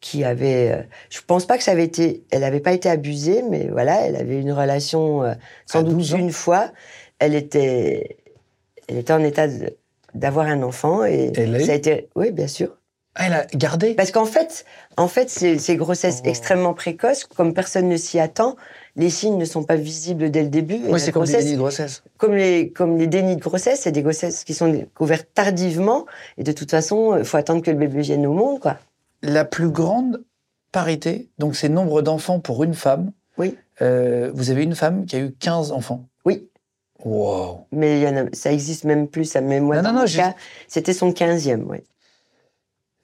qui 0.00 0.24
avait. 0.24 0.70
euh, 0.72 0.82
je 1.10 1.20
pense 1.26 1.46
pas 1.46 1.56
que 1.58 1.64
ça 1.64 1.72
avait 1.72 1.84
été. 1.84 2.24
Elle 2.30 2.40
n'avait 2.40 2.60
pas 2.60 2.72
été 2.72 2.88
abusée, 2.88 3.42
mais 3.48 3.68
voilà, 3.70 4.02
elle 4.06 4.16
avait 4.16 4.40
une 4.40 4.52
relation 4.52 5.22
euh, 5.22 5.34
sans 5.66 5.80
À 5.80 5.82
doute 5.82 5.96
12 5.96 6.14
ans. 6.14 6.18
une 6.18 6.32
fois. 6.32 6.70
Elle 7.18 7.34
était, 7.34 8.18
elle 8.88 8.98
était 8.98 9.12
en 9.12 9.22
état 9.24 9.46
d'avoir 10.14 10.46
un 10.46 10.62
enfant 10.62 11.04
et 11.04 11.32
Elle 11.36 11.64
ça 11.64 11.72
a 11.72 11.74
été. 11.74 12.08
Oui, 12.14 12.30
bien 12.30 12.46
sûr. 12.46 12.76
Ah, 13.18 13.24
elle 13.28 13.32
a 13.32 13.46
gardé? 13.54 13.94
Parce 13.94 14.10
qu'en 14.10 14.26
fait, 14.26 14.66
en 14.98 15.08
fait, 15.08 15.30
ces, 15.30 15.58
ces 15.58 15.76
grossesses 15.76 16.20
Oh. 16.22 16.28
extrêmement 16.28 16.74
précoces, 16.74 17.24
comme 17.24 17.54
personne 17.54 17.88
ne 17.88 17.96
s'y 17.96 18.18
attend, 18.20 18.56
les 18.96 19.08
signes 19.08 19.38
ne 19.38 19.46
sont 19.46 19.64
pas 19.64 19.76
visibles 19.76 20.30
dès 20.30 20.42
le 20.42 20.50
début. 20.50 20.80
Oui, 20.88 21.00
c'est 21.00 21.12
comme 21.12 21.24
des 21.24 21.30
grossesse- 21.32 21.44
dénis 21.44 21.54
de 21.56 21.60
grossesse. 21.60 22.02
comme 22.18 22.34
les 22.34 22.70
comme 22.72 22.98
les 22.98 23.06
dénis 23.06 23.36
de 23.36 23.40
grossesse, 23.40 23.80
c'est 23.84 23.92
des 23.92 24.02
grossesses 24.02 24.44
qui 24.44 24.52
sont 24.52 24.84
couvertes 24.94 25.28
tardivement. 25.32 26.04
Et 26.36 26.42
de 26.42 26.52
toute 26.52 26.70
façon, 26.70 27.16
il 27.16 27.24
faut 27.24 27.38
attendre 27.38 27.62
que 27.62 27.70
le 27.70 27.78
bébé 27.78 28.02
vienne 28.02 28.26
au 28.26 28.34
monde, 28.34 28.60
quoi. 28.60 28.76
La 29.26 29.44
plus 29.44 29.68
grande 29.70 30.22
parité, 30.72 31.28
donc 31.38 31.56
c'est 31.56 31.68
nombre 31.68 32.02
d'enfants 32.02 32.40
pour 32.40 32.62
une 32.64 32.74
femme. 32.74 33.12
Oui. 33.38 33.56
Euh, 33.82 34.30
vous 34.34 34.50
avez 34.50 34.62
une 34.62 34.74
femme 34.74 35.04
qui 35.06 35.16
a 35.16 35.18
eu 35.20 35.32
15 35.32 35.72
enfants. 35.72 36.06
Oui. 36.24 36.48
Wow. 37.04 37.66
Mais 37.72 38.00
il 38.00 38.02
y 38.04 38.08
en 38.08 38.16
a, 38.16 38.28
ça 38.32 38.52
existe 38.52 38.84
même 38.84 39.08
plus. 39.08 39.24
Ça, 39.26 39.40
mais 39.40 39.60
moi, 39.60 39.76
Non, 39.82 39.92
non, 39.92 40.00
non, 40.00 40.32
c'était 40.68 40.92
son 40.92 41.10
15e, 41.12 41.62
oui. 41.66 41.78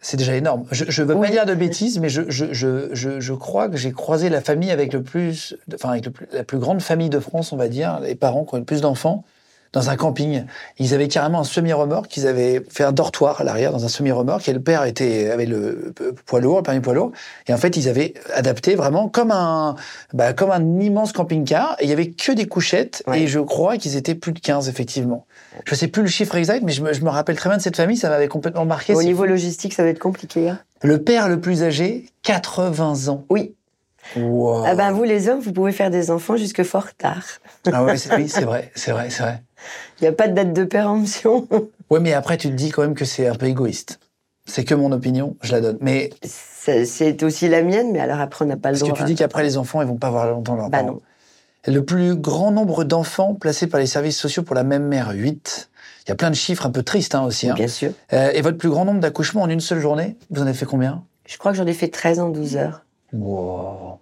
C'est 0.05 0.17
déjà 0.17 0.35
énorme. 0.35 0.65
Je 0.73 0.85
ne 1.03 1.07
veux 1.07 1.15
Oui. 1.15 1.29
pas 1.29 1.33
dire 1.33 1.47
de 1.47 1.55
bêtises, 1.55 2.01
mais 2.01 2.09
je, 2.09 2.23
je, 2.29 2.47
je, 2.53 2.89
je, 2.93 3.21
je 3.21 3.33
crois 3.35 3.69
que 3.69 3.77
j'ai 3.77 3.93
croisé 3.93 4.29
la 4.31 4.41
famille 4.41 4.71
avec 4.73 4.93
le 4.93 5.03
plus, 5.03 5.57
enfin 5.75 5.91
avec 5.91 6.05
le 6.07 6.11
plus- 6.11 6.27
la 6.33 6.43
plus 6.43 6.59
grande 6.59 6.83
famille 6.83 7.09
de 7.11 7.21
France, 7.21 7.53
on 7.53 7.57
va 7.57 7.69
dire, 7.69 8.01
les 8.01 8.17
parents 8.17 8.45
qui 8.45 8.55
ont 8.55 8.59
le 8.59 8.65
plus 8.65 8.81
d'enfants, 8.81 9.25
dans 9.73 9.89
un 9.91 9.97
camping. 9.97 10.45
Ils 10.79 10.93
avaient 10.95 11.09
carrément 11.09 11.41
un 11.41 11.45
semi-remorque, 11.45 12.17
ils 12.17 12.27
avaient 12.27 12.63
fait 12.69 12.85
un 12.85 12.93
dortoir 12.93 13.41
à 13.41 13.45
l'arrière 13.45 13.73
dans 13.73 13.85
un 13.85 13.89
semi-remorque, 13.89 14.49
et 14.49 14.53
le 14.53 14.61
père 14.61 14.85
était, 14.85 15.31
avait 15.31 15.47
le 15.47 15.93
euh, 16.01 16.13
poids 16.27 16.41
lourd, 16.41 16.59
le 16.59 16.63
permis 16.63 16.81
poids 16.81 16.95
lourd, 16.95 17.13
et 17.47 17.55
en 17.55 17.57
fait 17.57 17.77
ils 17.77 17.89
avaient 17.89 18.15
adapté 18.35 18.75
vraiment 18.75 19.09
comme 19.09 19.31
un, 19.31 19.77
bah, 20.13 20.33
comme 20.35 20.51
un 20.51 20.81
immense 20.81 21.13
camping-car, 21.13 21.77
et 21.81 21.85
il 21.85 21.89
y 21.91 21.93
avait 21.93 22.11
que 22.11 22.33
des 22.33 22.47
couchettes, 22.47 23.03
Ouais. 23.07 23.23
et 23.23 23.27
je 23.27 23.41
crois 23.41 23.79
qu'ils 23.79 23.97
étaient 23.97 24.15
plus 24.15 24.33
de 24.33 24.41
15 24.41 24.69
effectivement. 24.69 25.27
Je 25.65 25.75
sais 25.75 25.89
plus 25.89 26.03
le 26.03 26.09
chiffre 26.09 26.35
exact, 26.37 26.63
mais 26.65 26.73
je 26.73 26.83
me, 26.83 26.93
je 26.93 27.03
me 27.03 27.09
rappelle 27.11 27.37
très 27.37 27.49
bien 27.49 27.57
de 27.59 27.63
cette 27.63 27.77
famille, 27.77 27.97
ça 27.97 28.09
m'avait 28.11 28.29
complètement 28.29 28.65
marqué. 28.67 28.95
Au 28.95 29.03
niveau 29.03 29.25
logistique, 29.25 29.73
ça 29.75 29.83
va 29.83 29.89
être 29.89 29.99
compliqué. 29.99 30.49
hein. 30.51 30.59
Le 30.83 31.03
père 31.03 31.29
le 31.29 31.41
plus 31.41 31.63
âgé, 31.63 32.07
80 32.25 33.09
ans. 33.09 33.25
Oui. 33.31 33.55
Wow. 34.17 34.65
Ah 34.67 34.75
ben, 34.75 34.93
vous, 34.93 35.05
les 35.05 35.29
hommes, 35.29 35.41
vous 35.41 35.53
pouvez 35.53 35.73
faire 35.73 35.91
des 35.91 36.11
enfants 36.11 36.37
jusque 36.37 36.63
fort 36.63 36.95
tard. 36.97 37.23
Ah 37.73 37.85
ouais, 37.85 37.93
oui, 38.17 38.29
c'est 38.29 38.45
vrai, 38.45 38.71
c'est 38.75 38.93
vrai, 38.93 39.11
c'est 39.11 39.23
vrai. 39.23 39.43
Il 40.01 40.05
n'y 40.05 40.09
a 40.09 40.13
pas 40.13 40.29
de 40.29 40.35
date 40.35 40.53
de 40.53 40.65
péremption. 40.65 41.47
Ouais, 41.91 42.01
mais 42.01 42.13
après, 42.13 42.37
tu 42.37 42.49
te 42.49 42.55
dis 42.55 42.71
quand 42.71 42.83
même 42.83 42.95
que 42.95 43.05
c'est 43.05 43.27
un 43.29 43.35
peu 43.35 43.47
égoïste. 43.47 44.01
C'est 44.45 44.65
que 44.65 44.75
mon 44.75 44.91
opinion, 44.93 45.37
je 45.43 45.53
la 45.53 45.61
donne. 45.61 45.79
Mais 45.81 46.11
C'est 46.23 47.23
aussi 47.23 47.49
la 47.49 47.63
mienne, 47.63 47.93
mais 47.93 48.01
alors 48.01 48.21
après, 48.21 48.45
on 48.45 48.49
n'a 48.49 48.57
pas 48.57 48.71
le 48.71 48.79
parce 48.79 48.83
que 48.83 48.89
droit. 48.95 48.99
tu 48.99 49.05
dis 49.05 49.15
qu'après, 49.15 49.43
les 49.45 49.57
enfants, 49.57 49.81
ils 49.83 49.89
vont 49.89 49.97
pas 49.97 50.09
avoir 50.09 50.29
longtemps 50.31 50.57
leur 50.57 50.69
Bah 50.69 50.83
non. 50.83 51.01
Le 51.67 51.85
plus 51.85 52.17
grand 52.17 52.51
nombre 52.51 52.83
d'enfants 52.83 53.35
placés 53.35 53.69
par 53.69 53.79
les 53.79 53.87
services 53.87 54.19
sociaux 54.19 54.43
pour 54.43 54.57
la 54.57 54.65
même 54.65 54.85
mère, 54.85 55.11
8. 55.15 55.71
Il 56.05 56.09
y 56.09 56.13
a 56.13 56.17
plein 56.17 56.31
de 56.31 56.35
chiffres 56.35 56.67
un 56.67 56.71
peu 56.71 56.83
tristes 56.83 57.15
hein, 57.15 57.23
aussi. 57.23 57.49
hein. 57.49 57.55
Bien 57.55 57.69
sûr. 57.69 57.93
Euh, 58.13 58.33
et 58.35 58.41
votre 58.41 58.59
plus 58.59 58.69
grand 58.69 58.85
nombre 58.85 58.99
d'accouchements 58.99 59.43
en 59.43 59.49
une 59.49 59.61
seule 59.61 59.79
journée, 59.79 60.17
vous 60.31 60.41
en 60.43 60.47
avez 60.47 60.55
fait 60.55 60.67
combien? 60.67 61.05
Je 61.25 61.39
crois 61.39 61.53
que 61.53 61.59
j'en 61.59 61.67
ai 61.67 61.73
fait 61.73 61.87
13 61.87 62.19
en 62.19 62.31
12 62.31 62.57
heures. 62.57 62.85
Wow. 63.13 63.99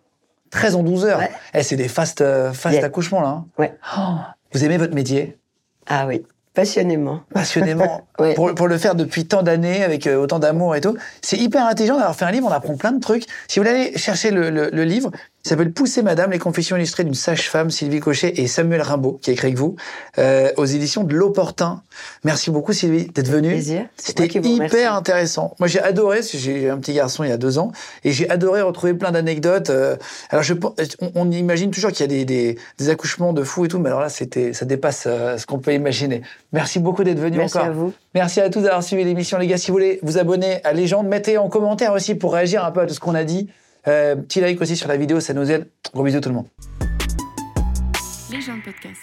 13 0.50 0.74
en 0.76 0.82
12 0.82 1.04
heures. 1.04 1.18
Ouais. 1.18 1.30
Eh, 1.54 1.62
c'est 1.62 1.76
des 1.76 1.88
fast, 1.88 2.20
euh, 2.20 2.52
fast 2.52 2.74
Yeah. 2.76 2.84
accouchements, 2.86 3.20
là. 3.20 3.28
hein. 3.28 3.46
Ouais. 3.58 3.74
Oh. 3.96 4.16
vous 4.52 4.64
aimez 4.64 4.78
votre 4.78 4.94
métier? 4.94 5.38
Ah 5.86 6.06
oui, 6.06 6.22
passionnément. 6.54 7.20
passionnément 7.32 8.06
Ouais. 8.18 8.34
pour, 8.34 8.52
pour 8.54 8.66
le 8.68 8.76
faire 8.76 8.94
depuis 8.96 9.26
tant 9.26 9.42
d'années 9.42 9.82
avec 9.84 10.06
euh, 10.06 10.16
autant 10.16 10.38
d'amour 10.40 10.74
et 10.76 10.80
tout. 10.80 10.96
C'est 11.22 11.36
hyper 11.36 11.64
intelligent 11.66 11.94
d'avoir 11.96 12.16
fait 12.16 12.24
un 12.24 12.30
livre, 12.32 12.48
on 12.48 12.52
apprend 12.52 12.76
plein 12.76 12.92
de 12.92 13.00
trucs. 13.00 13.24
Si 13.48 13.58
vous 13.60 13.64
voulez 13.64 13.80
aller 13.88 13.98
chercher 13.98 14.30
le, 14.32 14.50
le- 14.50 14.70
le 14.72 14.84
livre, 14.84 15.10
il 15.44 15.48
s'appelle 15.48 15.72
Pousser 15.72 16.02
Madame, 16.02 16.30
les 16.32 16.38
confessions 16.38 16.76
illustrées 16.76 17.04
d'une 17.04 17.14
sage-femme, 17.14 17.70
Sylvie 17.70 18.00
Cochet 18.00 18.34
et 18.36 18.46
Samuel 18.46 18.82
Rimbaud, 18.82 19.18
qui 19.22 19.30
a 19.30 19.32
écrit 19.32 19.46
avec 19.46 19.58
vous, 19.58 19.76
euh, 20.18 20.50
aux 20.56 20.66
éditions 20.66 21.02
de 21.02 21.14
L'Opportun. 21.14 21.82
Merci 22.24 22.50
beaucoup 22.50 22.72
Sylvie 22.72 23.06
d'être 23.06 23.28
venue. 23.28 23.48
Plaisir. 23.48 23.86
C'était 23.96 24.26
hyper 24.26 24.94
intéressant. 24.94 25.54
Moi, 25.58 25.66
j'ai 25.66 25.80
adoré, 25.80 26.20
j'ai 26.22 26.68
un 26.68 26.78
petit 26.78 26.92
garçon 26.92 27.24
il 27.24 27.30
y 27.30 27.32
a 27.32 27.38
deux 27.38 27.58
ans, 27.58 27.72
et 28.04 28.12
j'ai 28.12 28.28
adoré 28.28 28.60
retrouver 28.60 28.94
plein 28.94 29.12
d'anecdotes. 29.12 29.70
euh, 29.70 29.96
alors, 30.28 30.42
je, 30.42 30.54
on, 31.00 31.12
on 31.14 31.30
imagine 31.30 31.70
toujours 31.70 31.90
qu'il 31.90 32.00
y 32.00 32.04
a 32.04 32.06
des, 32.08 32.24
des, 32.24 32.58
des 32.78 32.88
accouchements 32.90 33.32
de 33.32 33.42
fous 33.42 33.64
et 33.64 33.68
tout, 33.68 33.78
mais 33.78 33.88
alors 33.88 34.00
là, 34.00 34.08
c'était, 34.10 34.52
ça 34.52 34.66
dépasse 34.66 35.04
euh, 35.06 35.38
ce 35.38 35.46
qu'on 35.46 35.58
peut 35.58 35.72
imaginer. 35.72 36.22
Merci 36.52 36.80
beaucoup 36.80 37.02
d'être 37.02 37.18
venu 37.18 37.38
Merci 37.38 37.56
encore. 37.56 37.68
à 37.68 37.72
vous. 37.72 37.92
Merci 38.14 38.40
à 38.40 38.50
tous 38.50 38.60
d'avoir 38.60 38.82
suivi 38.82 39.04
l'émission, 39.04 39.38
les 39.38 39.46
gars. 39.46 39.56
Si 39.56 39.68
vous 39.68 39.74
voulez 39.74 40.00
vous 40.02 40.18
abonner 40.18 40.62
à 40.64 40.72
Légende, 40.72 41.06
mettez 41.06 41.38
en 41.38 41.48
commentaire 41.48 41.92
aussi 41.92 42.14
pour 42.14 42.34
réagir 42.34 42.64
un 42.64 42.70
peu 42.72 42.80
à 42.80 42.86
tout 42.86 42.94
ce 42.94 43.00
qu'on 43.00 43.14
a 43.14 43.24
dit. 43.24 43.48
Euh, 43.88 44.16
petit 44.16 44.40
like 44.40 44.60
aussi 44.60 44.76
sur 44.76 44.88
la 44.88 44.96
vidéo, 44.96 45.20
ça 45.20 45.32
nous 45.34 45.50
aide. 45.50 45.68
Gros 45.92 46.02
bisous 46.04 46.20
tout 46.20 46.28
le 46.28 46.34
monde. 46.34 46.48
Légende 48.30 48.62
podcast. 48.62 49.00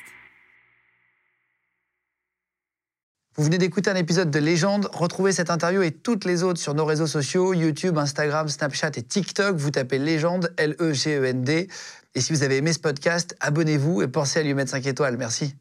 Vous 3.35 3.43
venez 3.43 3.59
d'écouter 3.59 3.91
un 3.91 3.95
épisode 3.95 4.31
de 4.31 4.39
Légende. 4.39 4.89
Retrouvez 4.91 5.31
cette 5.31 5.51
interview 5.51 5.83
et 5.83 5.91
toutes 5.91 6.25
les 6.25 6.41
autres 6.41 6.59
sur 6.59 6.73
nos 6.73 6.85
réseaux 6.85 7.05
sociaux, 7.05 7.53
YouTube, 7.53 7.97
Instagram, 7.97 8.47
Snapchat 8.47 8.91
et 8.95 9.03
TikTok. 9.03 9.55
Vous 9.55 9.69
tapez 9.69 9.99
Légende, 9.99 10.51
L-E-G-E-N-D. 10.57 11.67
Et 12.15 12.21
si 12.21 12.33
vous 12.33 12.41
avez 12.41 12.57
aimé 12.57 12.73
ce 12.73 12.79
podcast, 12.79 13.35
abonnez-vous 13.39 14.01
et 14.01 14.07
pensez 14.07 14.39
à 14.39 14.43
lui 14.43 14.55
mettre 14.55 14.71
5 14.71 14.87
étoiles. 14.87 15.17
Merci. 15.17 15.53